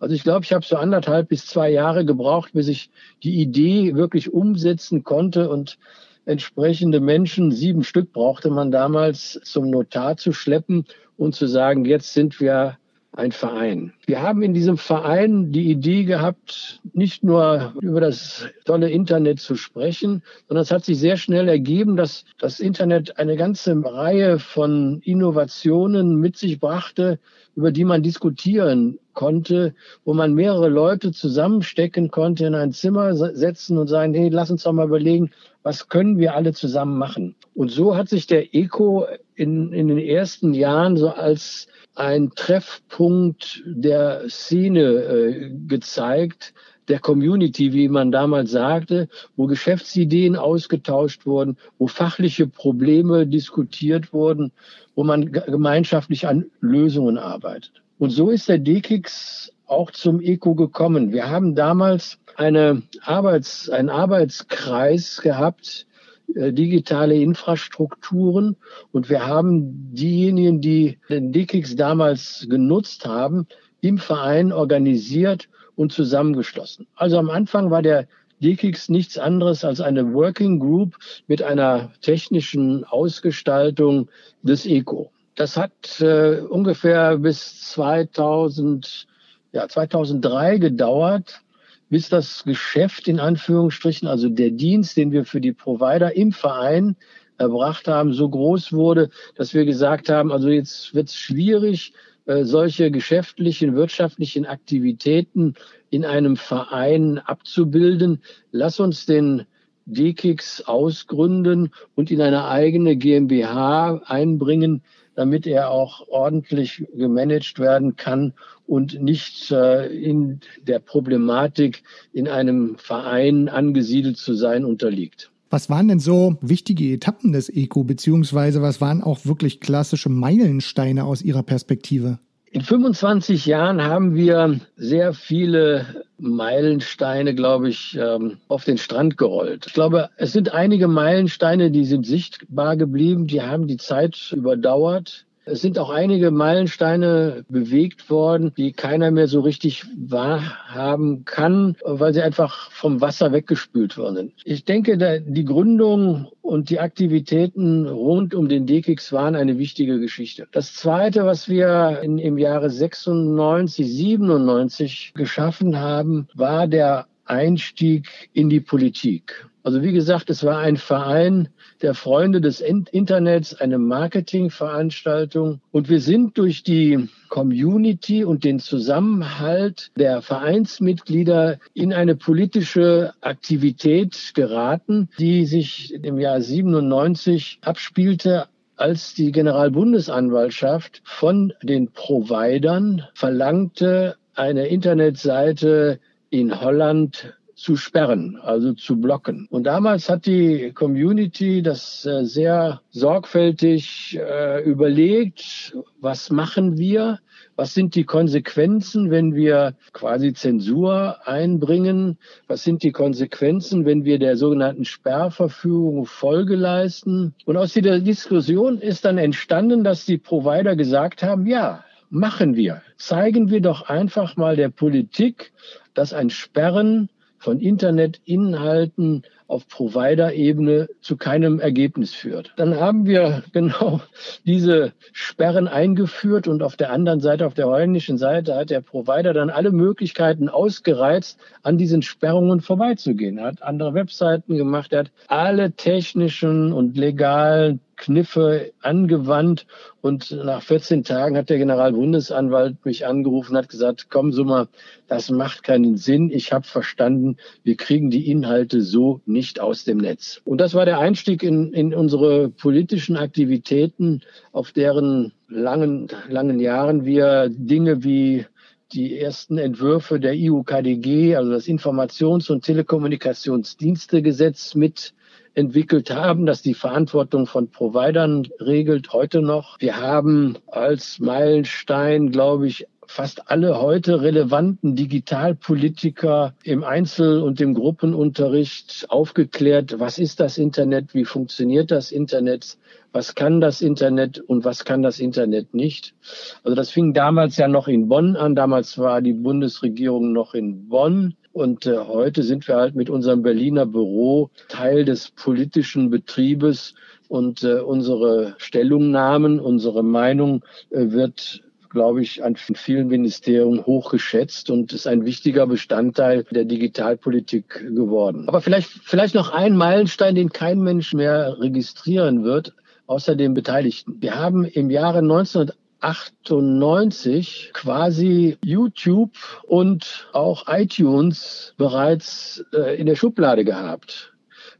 Also 0.00 0.14
ich 0.14 0.22
glaube, 0.22 0.44
ich 0.44 0.52
habe 0.52 0.64
so 0.64 0.76
anderthalb 0.76 1.28
bis 1.28 1.46
zwei 1.46 1.70
Jahre 1.70 2.04
gebraucht, 2.04 2.52
bis 2.52 2.68
ich 2.68 2.90
die 3.22 3.40
Idee 3.40 3.94
wirklich 3.94 4.32
umsetzen 4.32 5.02
konnte 5.02 5.50
und 5.50 5.78
entsprechende 6.24 7.00
Menschen, 7.00 7.50
sieben 7.50 7.82
Stück 7.82 8.12
brauchte 8.12 8.50
man 8.50 8.70
damals, 8.70 9.40
zum 9.42 9.70
Notar 9.70 10.16
zu 10.16 10.32
schleppen 10.32 10.84
und 11.16 11.34
zu 11.34 11.46
sagen, 11.46 11.84
jetzt 11.84 12.12
sind 12.12 12.38
wir 12.38 12.78
ein 13.12 13.32
Verein. 13.32 13.92
Wir 14.06 14.22
haben 14.22 14.42
in 14.42 14.54
diesem 14.54 14.76
Verein 14.76 15.50
die 15.50 15.70
Idee 15.70 16.04
gehabt, 16.04 16.80
nicht 16.92 17.24
nur 17.24 17.72
über 17.80 18.00
das 18.00 18.46
tolle 18.64 18.90
Internet 18.90 19.40
zu 19.40 19.56
sprechen, 19.56 20.22
sondern 20.46 20.62
es 20.62 20.70
hat 20.70 20.84
sich 20.84 20.98
sehr 20.98 21.16
schnell 21.16 21.48
ergeben, 21.48 21.96
dass 21.96 22.24
das 22.38 22.60
Internet 22.60 23.18
eine 23.18 23.36
ganze 23.36 23.74
Reihe 23.84 24.38
von 24.38 25.00
Innovationen 25.04 26.16
mit 26.16 26.36
sich 26.36 26.60
brachte, 26.60 27.18
über 27.56 27.72
die 27.72 27.84
man 27.84 28.04
diskutieren 28.04 28.98
konnte, 29.14 29.74
wo 30.04 30.14
man 30.14 30.34
mehrere 30.34 30.68
Leute 30.68 31.10
zusammenstecken 31.10 32.12
konnte, 32.12 32.46
in 32.46 32.54
ein 32.54 32.72
Zimmer 32.72 33.16
setzen 33.16 33.78
und 33.78 33.88
sagen, 33.88 34.14
hey, 34.14 34.28
lass 34.28 34.50
uns 34.52 34.62
doch 34.62 34.72
mal 34.72 34.86
überlegen, 34.86 35.30
was 35.64 35.88
können 35.88 36.18
wir 36.18 36.36
alle 36.36 36.52
zusammen 36.52 36.96
machen? 36.98 37.34
Und 37.54 37.72
so 37.72 37.96
hat 37.96 38.08
sich 38.08 38.28
der 38.28 38.54
Eco 38.54 39.06
in, 39.38 39.72
in 39.72 39.88
den 39.88 39.98
ersten 39.98 40.52
Jahren 40.52 40.96
so 40.96 41.10
als 41.10 41.68
ein 41.94 42.30
Treffpunkt 42.34 43.62
der 43.66 44.28
Szene 44.28 44.80
äh, 44.80 45.50
gezeigt, 45.68 46.54
der 46.88 46.98
Community, 46.98 47.72
wie 47.72 47.88
man 47.88 48.10
damals 48.10 48.50
sagte, 48.50 49.08
wo 49.36 49.46
Geschäftsideen 49.46 50.36
ausgetauscht 50.36 51.26
wurden, 51.26 51.56
wo 51.78 51.86
fachliche 51.86 52.46
Probleme 52.46 53.26
diskutiert 53.26 54.12
wurden, 54.12 54.52
wo 54.94 55.04
man 55.04 55.30
gemeinschaftlich 55.30 56.26
an 56.26 56.46
Lösungen 56.60 57.18
arbeitet. 57.18 57.82
Und 57.98 58.10
so 58.10 58.30
ist 58.30 58.48
der 58.48 58.58
DKIX 58.58 59.52
auch 59.66 59.90
zum 59.90 60.20
ECO 60.20 60.54
gekommen. 60.54 61.12
Wir 61.12 61.28
haben 61.28 61.54
damals 61.54 62.18
eine 62.36 62.82
Arbeits-, 63.02 63.68
einen 63.68 63.90
Arbeitskreis 63.90 65.20
gehabt, 65.20 65.86
digitale 66.28 67.14
Infrastrukturen. 67.14 68.56
Und 68.92 69.08
wir 69.08 69.26
haben 69.26 69.94
diejenigen, 69.94 70.60
die 70.60 70.98
den 71.08 71.32
DKIX 71.32 71.76
damals 71.76 72.46
genutzt 72.48 73.06
haben, 73.06 73.46
im 73.80 73.98
Verein 73.98 74.52
organisiert 74.52 75.48
und 75.76 75.92
zusammengeschlossen. 75.92 76.86
Also 76.94 77.18
am 77.18 77.30
Anfang 77.30 77.70
war 77.70 77.82
der 77.82 78.08
DKIX 78.42 78.88
nichts 78.88 79.18
anderes 79.18 79.64
als 79.64 79.80
eine 79.80 80.12
Working 80.12 80.60
Group 80.60 80.96
mit 81.26 81.42
einer 81.42 81.92
technischen 82.00 82.84
Ausgestaltung 82.84 84.08
des 84.42 84.66
ECO. 84.66 85.10
Das 85.34 85.56
hat 85.56 86.00
äh, 86.00 86.40
ungefähr 86.40 87.18
bis 87.18 87.70
2000, 87.70 89.06
ja, 89.52 89.68
2003 89.68 90.58
gedauert, 90.58 91.40
bis 91.90 92.08
das 92.08 92.44
Geschäft 92.44 93.08
in 93.08 93.20
Anführungsstrichen, 93.20 94.08
also 94.08 94.28
der 94.28 94.50
Dienst, 94.50 94.96
den 94.96 95.12
wir 95.12 95.24
für 95.24 95.40
die 95.40 95.52
Provider 95.52 96.14
im 96.14 96.32
Verein 96.32 96.96
erbracht 97.38 97.88
haben, 97.88 98.12
so 98.12 98.28
groß 98.28 98.72
wurde, 98.72 99.10
dass 99.36 99.54
wir 99.54 99.64
gesagt 99.64 100.08
haben, 100.08 100.32
also 100.32 100.48
jetzt 100.48 100.94
wird 100.94 101.08
es 101.08 101.14
schwierig, 101.14 101.92
äh, 102.26 102.44
solche 102.44 102.90
geschäftlichen, 102.90 103.74
wirtschaftlichen 103.74 104.44
Aktivitäten 104.44 105.54
in 105.90 106.04
einem 106.04 106.36
Verein 106.36 107.18
abzubilden. 107.18 108.20
Lass 108.50 108.80
uns 108.80 109.06
den 109.06 109.46
DKIX 109.86 110.66
ausgründen 110.66 111.70
und 111.94 112.10
in 112.10 112.20
eine 112.20 112.46
eigene 112.46 112.96
GmbH 112.96 114.02
einbringen, 114.04 114.82
damit 115.18 115.48
er 115.48 115.70
auch 115.70 116.06
ordentlich 116.06 116.86
gemanagt 116.94 117.58
werden 117.58 117.96
kann 117.96 118.34
und 118.68 119.02
nicht 119.02 119.50
äh, 119.50 119.86
in 119.88 120.38
der 120.62 120.78
Problematik, 120.78 121.82
in 122.12 122.28
einem 122.28 122.76
Verein 122.78 123.48
angesiedelt 123.48 124.16
zu 124.16 124.34
sein, 124.34 124.64
unterliegt. 124.64 125.32
Was 125.50 125.68
waren 125.68 125.88
denn 125.88 125.98
so 125.98 126.36
wichtige 126.40 126.92
Etappen 126.92 127.32
des 127.32 127.48
ECO, 127.48 127.82
beziehungsweise 127.82 128.62
was 128.62 128.80
waren 128.80 129.02
auch 129.02 129.26
wirklich 129.26 129.58
klassische 129.58 130.08
Meilensteine 130.08 131.02
aus 131.02 131.20
Ihrer 131.20 131.42
Perspektive? 131.42 132.20
In 132.50 132.62
25 132.62 133.44
Jahren 133.44 133.82
haben 133.82 134.14
wir 134.14 134.58
sehr 134.76 135.12
viele 135.12 136.04
Meilensteine, 136.18 137.34
glaube 137.34 137.68
ich, 137.68 137.98
ähm, 138.00 138.38
auf 138.48 138.64
den 138.64 138.78
Strand 138.78 139.18
gerollt. 139.18 139.66
Ich 139.66 139.74
glaube, 139.74 140.08
es 140.16 140.32
sind 140.32 140.54
einige 140.54 140.88
Meilensteine, 140.88 141.70
die 141.70 141.84
sind 141.84 142.06
sichtbar 142.06 142.76
geblieben, 142.76 143.26
die 143.26 143.42
haben 143.42 143.66
die 143.66 143.76
Zeit 143.76 144.32
überdauert. 144.34 145.26
Es 145.50 145.62
sind 145.62 145.78
auch 145.78 145.90
einige 145.90 146.30
Meilensteine 146.30 147.44
bewegt 147.48 148.10
worden, 148.10 148.52
die 148.56 148.72
keiner 148.72 149.10
mehr 149.10 149.28
so 149.28 149.40
richtig 149.40 149.84
wahrhaben 149.96 151.24
kann, 151.24 151.76
weil 151.84 152.12
sie 152.12 152.22
einfach 152.22 152.70
vom 152.70 153.00
Wasser 153.00 153.32
weggespült 153.32 153.96
worden 153.96 154.32
Ich 154.44 154.64
denke, 154.64 155.22
die 155.26 155.44
Gründung 155.44 156.28
und 156.42 156.70
die 156.70 156.80
Aktivitäten 156.80 157.86
rund 157.86 158.34
um 158.34 158.48
den 158.48 158.66
DKIX 158.66 159.12
waren 159.12 159.36
eine 159.36 159.58
wichtige 159.58 159.98
Geschichte. 160.00 160.48
Das 160.52 160.74
Zweite, 160.74 161.24
was 161.24 161.48
wir 161.48 162.00
in, 162.02 162.18
im 162.18 162.38
Jahre 162.38 162.70
96, 162.70 163.86
97 163.86 165.12
geschaffen 165.14 165.78
haben, 165.78 166.28
war 166.34 166.66
der 166.66 167.06
Einstieg 167.24 168.30
in 168.32 168.48
die 168.48 168.60
Politik. 168.60 169.46
Also 169.68 169.82
wie 169.82 169.92
gesagt, 169.92 170.30
es 170.30 170.44
war 170.44 170.60
ein 170.60 170.78
Verein 170.78 171.50
der 171.82 171.92
Freunde 171.92 172.40
des 172.40 172.62
Internets, 172.62 173.52
eine 173.52 173.76
Marketingveranstaltung. 173.76 175.60
Und 175.72 175.90
wir 175.90 176.00
sind 176.00 176.38
durch 176.38 176.62
die 176.62 177.10
Community 177.28 178.24
und 178.24 178.44
den 178.44 178.60
Zusammenhalt 178.60 179.90
der 179.94 180.22
Vereinsmitglieder 180.22 181.58
in 181.74 181.92
eine 181.92 182.16
politische 182.16 183.12
Aktivität 183.20 184.32
geraten, 184.32 185.10
die 185.18 185.44
sich 185.44 185.92
im 185.92 186.18
Jahr 186.18 186.40
97 186.40 187.58
abspielte 187.60 188.46
als 188.76 189.12
die 189.12 189.32
Generalbundesanwaltschaft 189.32 191.02
von 191.04 191.52
den 191.62 191.92
Providern 191.92 193.04
verlangte, 193.12 194.16
eine 194.34 194.68
Internetseite 194.68 196.00
in 196.30 196.58
Holland 196.58 197.34
zu 197.58 197.76
sperren, 197.76 198.38
also 198.40 198.72
zu 198.72 199.00
blocken. 199.00 199.48
Und 199.50 199.64
damals 199.64 200.08
hat 200.08 200.26
die 200.26 200.70
Community 200.72 201.60
das 201.60 202.06
äh, 202.06 202.24
sehr 202.24 202.80
sorgfältig 202.90 204.16
äh, 204.16 204.62
überlegt, 204.62 205.76
was 206.00 206.30
machen 206.30 206.78
wir, 206.78 207.18
was 207.56 207.74
sind 207.74 207.96
die 207.96 208.04
Konsequenzen, 208.04 209.10
wenn 209.10 209.34
wir 209.34 209.74
quasi 209.92 210.32
Zensur 210.32 211.26
einbringen, 211.26 212.16
was 212.46 212.62
sind 212.62 212.84
die 212.84 212.92
Konsequenzen, 212.92 213.84
wenn 213.84 214.04
wir 214.04 214.20
der 214.20 214.36
sogenannten 214.36 214.84
Sperrverfügung 214.84 216.06
Folge 216.06 216.54
leisten. 216.54 217.34
Und 217.44 217.56
aus 217.56 217.72
dieser 217.72 217.98
Diskussion 217.98 218.78
ist 218.78 219.04
dann 219.04 219.18
entstanden, 219.18 219.82
dass 219.82 220.06
die 220.06 220.18
Provider 220.18 220.76
gesagt 220.76 221.24
haben, 221.24 221.44
ja, 221.46 221.84
machen 222.08 222.54
wir. 222.54 222.82
Zeigen 222.96 223.50
wir 223.50 223.60
doch 223.60 223.88
einfach 223.88 224.36
mal 224.36 224.54
der 224.54 224.68
Politik, 224.68 225.52
dass 225.94 226.12
ein 226.12 226.30
Sperren 226.30 227.08
von 227.38 227.60
Internetinhalten 227.60 229.22
auf 229.48 229.66
Provider-Ebene 229.66 230.88
zu 231.00 231.16
keinem 231.16 231.58
Ergebnis 231.58 232.14
führt. 232.14 232.52
Dann 232.56 232.76
haben 232.76 233.06
wir 233.06 233.42
genau 233.52 234.00
diese 234.46 234.92
Sperren 235.12 235.66
eingeführt 235.66 236.46
und 236.46 236.62
auf 236.62 236.76
der 236.76 236.92
anderen 236.92 237.20
Seite, 237.20 237.46
auf 237.46 237.54
der 237.54 237.66
holländischen 237.66 238.18
Seite, 238.18 238.54
hat 238.54 238.70
der 238.70 238.82
Provider 238.82 239.32
dann 239.32 239.50
alle 239.50 239.72
Möglichkeiten 239.72 240.48
ausgereizt, 240.48 241.40
an 241.62 241.78
diesen 241.78 242.02
Sperrungen 242.02 242.60
vorbeizugehen. 242.60 243.38
Er 243.38 243.46
hat 243.46 243.62
andere 243.62 243.94
Webseiten 243.94 244.56
gemacht, 244.56 244.92
er 244.92 245.00
hat 245.00 245.10
alle 245.26 245.72
technischen 245.72 246.72
und 246.72 246.96
legalen 246.96 247.80
Kniffe 247.98 248.72
angewandt 248.80 249.66
und 250.00 250.30
nach 250.30 250.62
14 250.62 251.04
Tagen 251.04 251.36
hat 251.36 251.50
der 251.50 251.58
Generalbundesanwalt 251.58 252.84
mich 252.84 253.06
angerufen, 253.06 253.56
hat 253.56 253.68
gesagt, 253.68 254.06
komm 254.08 254.30
mal, 254.46 254.68
das 255.08 255.30
macht 255.30 255.64
keinen 255.64 255.96
Sinn. 255.96 256.30
Ich 256.30 256.52
habe 256.52 256.66
verstanden, 256.66 257.36
wir 257.64 257.76
kriegen 257.76 258.10
die 258.10 258.30
Inhalte 258.30 258.80
so 258.80 259.20
nicht 259.26 259.37
aus 259.60 259.84
dem 259.84 259.98
Netz. 259.98 260.40
Und 260.44 260.60
das 260.60 260.74
war 260.74 260.84
der 260.84 260.98
Einstieg 260.98 261.42
in, 261.42 261.72
in 261.72 261.94
unsere 261.94 262.48
politischen 262.48 263.16
Aktivitäten, 263.16 264.22
auf 264.52 264.72
deren 264.72 265.32
langen, 265.48 266.08
langen 266.28 266.60
Jahren 266.60 267.04
wir 267.04 267.48
Dinge 267.50 268.04
wie 268.04 268.46
die 268.92 269.18
ersten 269.18 269.58
Entwürfe 269.58 270.18
der 270.18 270.34
IUKDG, 270.34 271.36
also 271.36 271.50
das 271.50 271.66
Informations- 271.66 272.50
und 272.50 272.64
Telekommunikationsdienstegesetz 272.64 274.74
mit 274.74 275.12
entwickelt 275.54 276.10
haben, 276.10 276.46
das 276.46 276.62
die 276.62 276.74
Verantwortung 276.74 277.46
von 277.46 277.70
Providern 277.70 278.48
regelt 278.60 279.12
heute 279.12 279.42
noch. 279.42 279.78
Wir 279.80 279.96
haben 279.96 280.56
als 280.68 281.18
Meilenstein, 281.18 282.30
glaube 282.30 282.68
ich, 282.68 282.86
fast 283.08 283.50
alle 283.50 283.80
heute 283.80 284.20
relevanten 284.20 284.94
Digitalpolitiker 284.94 286.54
im 286.62 286.84
Einzel- 286.84 287.42
und 287.42 287.60
im 287.60 287.74
Gruppenunterricht 287.74 289.06
aufgeklärt, 289.08 289.98
was 289.98 290.18
ist 290.18 290.40
das 290.40 290.58
Internet, 290.58 291.14
wie 291.14 291.24
funktioniert 291.24 291.90
das 291.90 292.12
Internet, 292.12 292.76
was 293.10 293.34
kann 293.34 293.60
das 293.62 293.80
Internet 293.80 294.38
und 294.40 294.64
was 294.64 294.84
kann 294.84 295.02
das 295.02 295.20
Internet 295.20 295.72
nicht. 295.72 296.14
Also 296.62 296.76
das 296.76 296.90
fing 296.90 297.14
damals 297.14 297.56
ja 297.56 297.66
noch 297.66 297.88
in 297.88 298.08
Bonn 298.08 298.36
an, 298.36 298.54
damals 298.54 298.98
war 298.98 299.22
die 299.22 299.32
Bundesregierung 299.32 300.32
noch 300.32 300.54
in 300.54 300.88
Bonn. 300.88 301.34
Und 301.52 301.86
äh, 301.86 301.96
heute 301.98 302.42
sind 302.42 302.68
wir 302.68 302.76
halt 302.76 302.94
mit 302.94 303.10
unserem 303.10 303.42
Berliner 303.42 303.86
Büro 303.86 304.50
Teil 304.68 305.04
des 305.04 305.30
politischen 305.30 306.10
Betriebes 306.10 306.94
und 307.28 307.64
äh, 307.64 307.80
unsere 307.80 308.54
Stellungnahmen, 308.58 309.58
unsere 309.58 310.04
Meinung 310.04 310.62
äh, 310.90 311.10
wird 311.10 311.64
glaube 311.90 312.22
ich, 312.22 312.44
an 312.44 312.56
vielen 312.56 313.08
Ministerien 313.08 313.84
hochgeschätzt 313.84 314.70
und 314.70 314.92
ist 314.92 315.06
ein 315.06 315.24
wichtiger 315.24 315.66
Bestandteil 315.66 316.44
der 316.50 316.64
Digitalpolitik 316.64 317.86
geworden. 317.94 318.48
Aber 318.48 318.60
vielleicht, 318.60 318.88
vielleicht 318.88 319.34
noch 319.34 319.52
ein 319.52 319.76
Meilenstein, 319.76 320.34
den 320.34 320.50
kein 320.50 320.80
Mensch 320.80 321.14
mehr 321.14 321.60
registrieren 321.60 322.42
wird, 322.44 322.74
außer 323.06 323.36
den 323.36 323.54
Beteiligten. 323.54 324.20
Wir 324.20 324.34
haben 324.36 324.64
im 324.64 324.90
Jahre 324.90 325.18
1998 325.18 327.70
quasi 327.72 328.58
YouTube 328.64 329.32
und 329.64 330.28
auch 330.32 330.64
iTunes 330.68 331.74
bereits 331.76 332.64
äh, 332.72 333.00
in 333.00 333.06
der 333.06 333.16
Schublade 333.16 333.64
gehabt. 333.64 334.32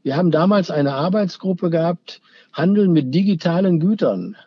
Wir 0.03 0.15
haben 0.15 0.31
damals 0.31 0.71
eine 0.71 0.93
Arbeitsgruppe 0.93 1.69
gehabt, 1.69 2.21
Handeln 2.53 2.93
mit 2.93 3.13
digitalen 3.13 3.79
Gütern. 3.79 4.37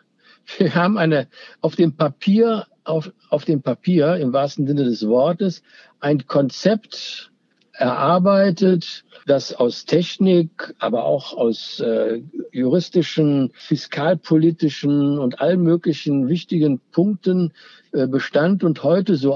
Wir 0.57 0.75
haben 0.75 0.97
eine 0.97 1.27
auf 1.61 1.75
dem 1.75 1.95
Papier, 1.95 2.67
auf, 2.83 3.11
auf 3.29 3.45
dem 3.45 3.61
Papier 3.61 4.15
im 4.17 4.33
wahrsten 4.33 4.67
Sinne 4.67 4.83
des 4.83 5.07
Wortes, 5.07 5.63
ein 5.99 6.27
Konzept 6.27 7.31
erarbeitet, 7.73 9.03
das 9.25 9.53
aus 9.53 9.85
Technik, 9.85 10.75
aber 10.77 11.05
auch 11.05 11.33
aus 11.33 11.79
äh, 11.79 12.21
juristischen, 12.51 13.51
fiskalpolitischen 13.55 15.17
und 15.17 15.41
allen 15.41 15.61
möglichen 15.63 16.27
wichtigen 16.27 16.79
Punkten 16.91 17.51
äh, 17.91 18.05
bestand 18.05 18.63
und 18.63 18.83
heute 18.83 19.15
so 19.15 19.35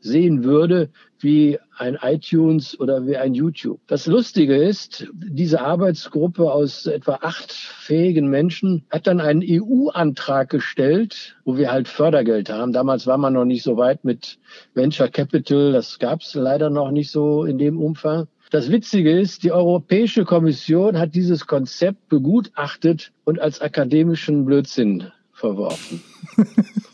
aussehen 0.00 0.44
würde 0.44 0.90
wie 1.18 1.58
ein 1.76 1.98
iTunes 2.00 2.78
oder 2.80 3.06
wie 3.06 3.16
ein 3.16 3.34
YouTube. 3.34 3.80
Das 3.86 4.06
Lustige 4.06 4.56
ist, 4.56 5.06
diese 5.12 5.60
Arbeitsgruppe 5.60 6.50
aus 6.50 6.86
etwa 6.86 7.18
acht 7.20 7.52
fähigen 7.52 8.28
Menschen 8.28 8.84
hat 8.90 9.06
dann 9.06 9.20
einen 9.20 9.42
EU-Antrag 9.44 10.48
gestellt, 10.48 11.36
wo 11.44 11.56
wir 11.56 11.70
halt 11.70 11.88
Fördergeld 11.88 12.50
haben. 12.50 12.72
Damals 12.72 13.06
war 13.06 13.18
man 13.18 13.34
noch 13.34 13.44
nicht 13.44 13.62
so 13.62 13.76
weit 13.76 14.04
mit 14.04 14.38
Venture 14.74 15.08
Capital, 15.08 15.72
das 15.72 15.98
gab 15.98 16.22
es 16.22 16.34
leider 16.34 16.70
noch 16.70 16.90
nicht 16.90 17.10
so 17.10 17.44
in 17.44 17.58
dem 17.58 17.78
Umfang. 17.78 18.26
Das 18.50 18.70
Witzige 18.70 19.12
ist, 19.12 19.44
die 19.44 19.52
Europäische 19.52 20.24
Kommission 20.24 20.98
hat 20.98 21.14
dieses 21.14 21.46
Konzept 21.46 22.08
begutachtet 22.08 23.12
und 23.24 23.38
als 23.38 23.60
akademischen 23.60 24.44
Blödsinn 24.44 25.12
verworfen. 25.32 26.02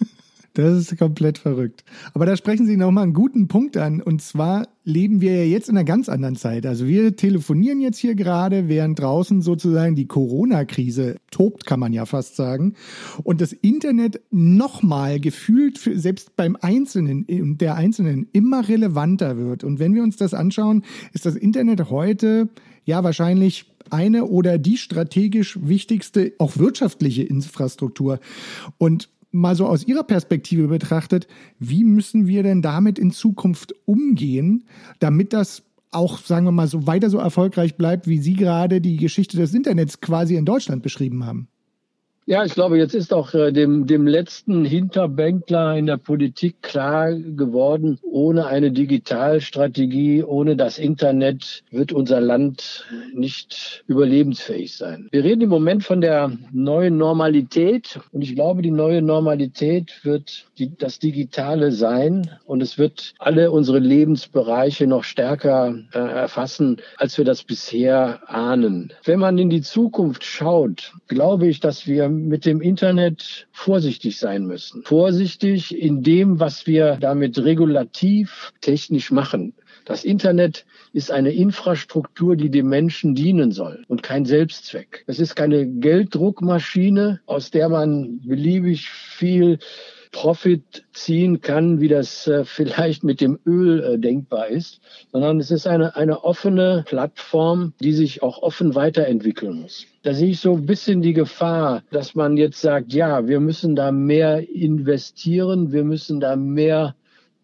Das 0.56 0.74
ist 0.78 0.96
komplett 0.96 1.36
verrückt. 1.36 1.84
Aber 2.14 2.24
da 2.24 2.34
sprechen 2.34 2.64
Sie 2.64 2.78
nochmal 2.78 3.02
einen 3.02 3.12
guten 3.12 3.46
Punkt 3.46 3.76
an. 3.76 4.00
Und 4.00 4.22
zwar 4.22 4.68
leben 4.84 5.20
wir 5.20 5.36
ja 5.36 5.44
jetzt 5.44 5.68
in 5.68 5.76
einer 5.76 5.84
ganz 5.84 6.08
anderen 6.08 6.34
Zeit. 6.34 6.64
Also 6.64 6.86
wir 6.86 7.14
telefonieren 7.14 7.78
jetzt 7.82 7.98
hier 7.98 8.14
gerade, 8.14 8.66
während 8.66 8.98
draußen 8.98 9.42
sozusagen 9.42 9.96
die 9.96 10.06
Corona-Krise 10.06 11.16
tobt, 11.30 11.66
kann 11.66 11.78
man 11.78 11.92
ja 11.92 12.06
fast 12.06 12.36
sagen. 12.36 12.72
Und 13.22 13.42
das 13.42 13.52
Internet 13.52 14.22
nochmal 14.30 15.20
gefühlt 15.20 15.76
für, 15.76 15.98
selbst 15.98 16.36
beim 16.36 16.56
Einzelnen 16.58 17.26
und 17.26 17.60
der 17.60 17.74
Einzelnen 17.74 18.26
immer 18.32 18.66
relevanter 18.66 19.36
wird. 19.36 19.62
Und 19.62 19.78
wenn 19.78 19.94
wir 19.94 20.02
uns 20.02 20.16
das 20.16 20.32
anschauen, 20.32 20.84
ist 21.12 21.26
das 21.26 21.36
Internet 21.36 21.90
heute 21.90 22.48
ja 22.86 23.04
wahrscheinlich 23.04 23.66
eine 23.90 24.24
oder 24.24 24.56
die 24.56 24.78
strategisch 24.78 25.58
wichtigste, 25.60 26.32
auch 26.38 26.56
wirtschaftliche 26.56 27.24
Infrastruktur. 27.24 28.20
Und 28.78 29.10
mal 29.30 29.54
so 29.54 29.66
aus 29.66 29.86
Ihrer 29.86 30.04
Perspektive 30.04 30.68
betrachtet, 30.68 31.26
wie 31.58 31.84
müssen 31.84 32.26
wir 32.26 32.42
denn 32.42 32.62
damit 32.62 32.98
in 32.98 33.10
Zukunft 33.10 33.74
umgehen, 33.84 34.64
damit 34.98 35.32
das 35.32 35.62
auch, 35.90 36.18
sagen 36.18 36.46
wir 36.46 36.52
mal, 36.52 36.68
so 36.68 36.86
weiter 36.86 37.10
so 37.10 37.18
erfolgreich 37.18 37.76
bleibt, 37.76 38.06
wie 38.06 38.18
Sie 38.18 38.34
gerade 38.34 38.80
die 38.80 38.96
Geschichte 38.96 39.36
des 39.36 39.54
Internets 39.54 40.00
quasi 40.00 40.36
in 40.36 40.44
Deutschland 40.44 40.82
beschrieben 40.82 41.24
haben? 41.24 41.48
Ja, 42.28 42.44
ich 42.44 42.54
glaube, 42.54 42.76
jetzt 42.76 42.96
ist 42.96 43.14
auch 43.14 43.34
äh, 43.34 43.52
dem, 43.52 43.86
dem 43.86 44.04
letzten 44.04 44.64
Hinterbänkler 44.64 45.76
in 45.76 45.86
der 45.86 45.96
Politik 45.96 46.60
klar 46.60 47.14
geworden, 47.14 48.00
ohne 48.02 48.46
eine 48.46 48.72
Digitalstrategie, 48.72 50.24
ohne 50.24 50.56
das 50.56 50.78
Internet 50.78 51.62
wird 51.70 51.92
unser 51.92 52.20
Land 52.20 52.84
nicht 53.14 53.84
überlebensfähig 53.86 54.76
sein. 54.76 55.06
Wir 55.12 55.22
reden 55.22 55.42
im 55.42 55.50
Moment 55.50 55.84
von 55.84 56.00
der 56.00 56.32
neuen 56.50 56.96
Normalität 56.96 58.00
und 58.10 58.22
ich 58.22 58.34
glaube, 58.34 58.60
die 58.60 58.72
neue 58.72 59.02
Normalität 59.02 60.04
wird 60.04 60.46
die, 60.58 60.76
das 60.76 60.98
Digitale 60.98 61.70
sein 61.70 62.28
und 62.44 62.60
es 62.60 62.76
wird 62.76 63.14
alle 63.20 63.52
unsere 63.52 63.78
Lebensbereiche 63.78 64.88
noch 64.88 65.04
stärker 65.04 65.76
äh, 65.92 65.98
erfassen, 65.98 66.78
als 66.96 67.16
wir 67.18 67.24
das 67.24 67.44
bisher 67.44 68.28
ahnen. 68.28 68.92
Wenn 69.04 69.20
man 69.20 69.38
in 69.38 69.48
die 69.48 69.62
Zukunft 69.62 70.24
schaut, 70.24 70.92
glaube 71.06 71.46
ich, 71.46 71.60
dass 71.60 71.86
wir 71.86 72.15
mit 72.16 72.44
dem 72.46 72.60
Internet 72.60 73.46
vorsichtig 73.52 74.18
sein 74.18 74.46
müssen. 74.46 74.82
Vorsichtig 74.84 75.76
in 75.76 76.02
dem, 76.02 76.40
was 76.40 76.66
wir 76.66 76.96
damit 77.00 77.38
regulativ 77.38 78.52
technisch 78.60 79.10
machen. 79.10 79.54
Das 79.84 80.04
Internet 80.04 80.66
ist 80.92 81.12
eine 81.12 81.32
Infrastruktur, 81.32 82.34
die 82.34 82.50
dem 82.50 82.68
Menschen 82.68 83.14
dienen 83.14 83.52
soll 83.52 83.84
und 83.86 84.02
kein 84.02 84.24
Selbstzweck. 84.24 85.04
Es 85.06 85.20
ist 85.20 85.36
keine 85.36 85.66
Gelddruckmaschine, 85.66 87.20
aus 87.26 87.52
der 87.52 87.68
man 87.68 88.20
beliebig 88.20 88.88
viel 88.88 89.58
Profit 90.12 90.84
ziehen 90.92 91.40
kann, 91.40 91.80
wie 91.80 91.88
das 91.88 92.26
äh, 92.26 92.44
vielleicht 92.46 93.04
mit 93.04 93.20
dem 93.20 93.38
Öl 93.46 93.82
äh, 93.82 93.98
denkbar 93.98 94.48
ist, 94.48 94.80
sondern 95.12 95.40
es 95.40 95.50
ist 95.50 95.66
eine, 95.66 95.96
eine 95.96 96.24
offene 96.24 96.84
Plattform, 96.86 97.72
die 97.80 97.92
sich 97.92 98.22
auch 98.22 98.42
offen 98.42 98.74
weiterentwickeln 98.74 99.62
muss. 99.62 99.86
Da 100.02 100.14
sehe 100.14 100.30
ich 100.30 100.40
so 100.40 100.54
ein 100.54 100.66
bisschen 100.66 101.02
die 101.02 101.14
Gefahr, 101.14 101.82
dass 101.90 102.14
man 102.14 102.36
jetzt 102.36 102.60
sagt, 102.60 102.92
ja, 102.92 103.26
wir 103.26 103.40
müssen 103.40 103.76
da 103.76 103.92
mehr 103.92 104.48
investieren, 104.48 105.72
wir 105.72 105.84
müssen 105.84 106.20
da 106.20 106.36
mehr 106.36 106.94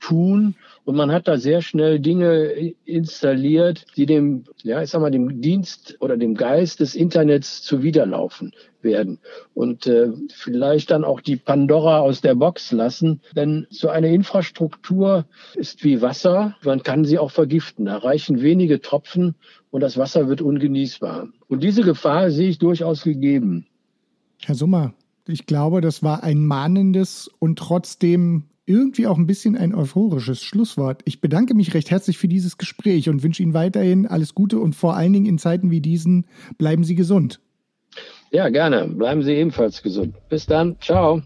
tun. 0.01 0.55
Und 0.85 0.97
man 0.97 1.13
hat 1.13 1.29
da 1.29 1.39
sehr 1.39 1.63
schnell 1.63 2.01
Dinge 2.01 2.75
installiert, 2.85 3.87
die 3.97 4.05
dem, 4.05 4.45
ja, 4.63 4.83
ich 4.83 4.91
sag 4.91 5.01
mal, 5.01 5.13
dem 5.13 5.41
Dienst 5.41 5.97
oder 6.01 6.17
dem 6.17 6.35
Geist 6.35 6.81
des 6.81 6.97
Internets 6.97 7.63
zuwiderlaufen 7.63 8.53
werden. 8.81 9.19
Und 9.55 9.87
äh, 9.87 10.09
vielleicht 10.35 10.91
dann 10.91 11.05
auch 11.05 11.21
die 11.21 11.37
Pandora 11.37 12.01
aus 12.01 12.21
der 12.21 12.35
Box 12.35 12.73
lassen. 12.73 13.21
Denn 13.37 13.67
so 13.71 13.89
eine 13.91 14.13
Infrastruktur 14.13 15.25
ist 15.55 15.85
wie 15.85 16.03
Wasser. 16.03 16.57
Man 16.65 16.83
kann 16.83 17.05
sie 17.05 17.19
auch 17.19 17.31
vergiften. 17.31 17.85
Da 17.85 17.99
reichen 17.99 18.43
wenige 18.43 18.81
Tropfen 18.81 19.37
und 19.71 19.83
das 19.83 19.97
Wasser 19.97 20.29
wird 20.29 20.43
ungenießbar. 20.43 21.29
Und 21.47 21.63
diese 21.63 21.83
Gefahr 21.83 22.31
sehe 22.33 22.49
ich 22.49 22.59
durchaus 22.59 23.05
gegeben. 23.05 23.67
Herr 24.45 24.57
Summer, 24.57 24.95
ich 25.29 25.47
glaube, 25.47 25.81
das 25.81 26.03
war 26.03 26.25
ein 26.25 26.45
mahnendes 26.45 27.31
und 27.39 27.59
trotzdem 27.59 28.45
irgendwie 28.67 29.07
auch 29.07 29.19
ein 29.19 29.27
bisschen 29.27 29.57
ein 29.57 29.75
euphorisches 29.75 30.43
Schlusswort. 30.43 31.03
Ich 31.05 31.21
bedanke 31.21 31.55
mich 31.55 31.75
recht 31.75 31.91
herzlich 31.91 32.19
für 32.19 32.29
dieses 32.29 32.59
Gespräch 32.59 33.09
und 33.09 33.23
wünsche 33.23 33.43
Ihnen 33.43 33.55
weiterhin 33.55 34.07
alles 34.07 34.35
Gute 34.35 34.59
und 34.59 34.75
vor 34.75 34.97
allen 34.97 35.13
Dingen 35.13 35.27
in 35.27 35.39
Zeiten 35.39 35.71
wie 35.71 35.81
diesen 35.81 36.27
bleiben 36.59 36.85
Sie 36.85 36.95
gesund. 36.95 37.41
Ja, 38.31 38.49
gerne. 38.49 38.89
Bleiben 38.89 39.23
Sie 39.23 39.33
ebenfalls 39.33 39.83
gesund. 39.83 40.15
Bis 40.29 40.47
dann. 40.47 40.77
Ciao. 40.81 41.23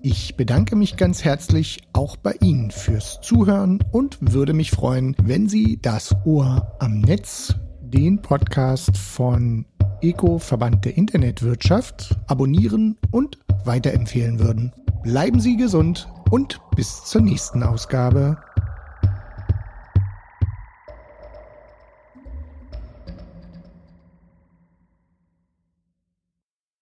Ich 0.00 0.36
bedanke 0.36 0.76
mich 0.76 0.96
ganz 0.96 1.24
herzlich 1.24 1.80
auch 1.92 2.16
bei 2.16 2.34
Ihnen 2.40 2.70
fürs 2.70 3.20
Zuhören 3.20 3.80
und 3.90 4.18
würde 4.20 4.52
mich 4.52 4.70
freuen, 4.70 5.16
wenn 5.24 5.48
Sie 5.48 5.80
das 5.82 6.14
Ohr 6.24 6.76
am 6.78 7.00
Netz, 7.00 7.54
den 7.82 8.22
Podcast 8.22 8.96
von 8.96 9.66
Eco 10.00 10.38
Verband 10.38 10.84
der 10.84 10.96
Internetwirtschaft, 10.96 12.16
abonnieren 12.28 12.96
und 13.10 13.38
weiterempfehlen 13.64 14.38
würden. 14.38 14.72
Bleiben 15.02 15.40
Sie 15.40 15.56
gesund 15.56 16.08
und 16.30 16.60
bis 16.74 17.04
zur 17.04 17.20
nächsten 17.20 17.62
Ausgabe. 17.62 18.36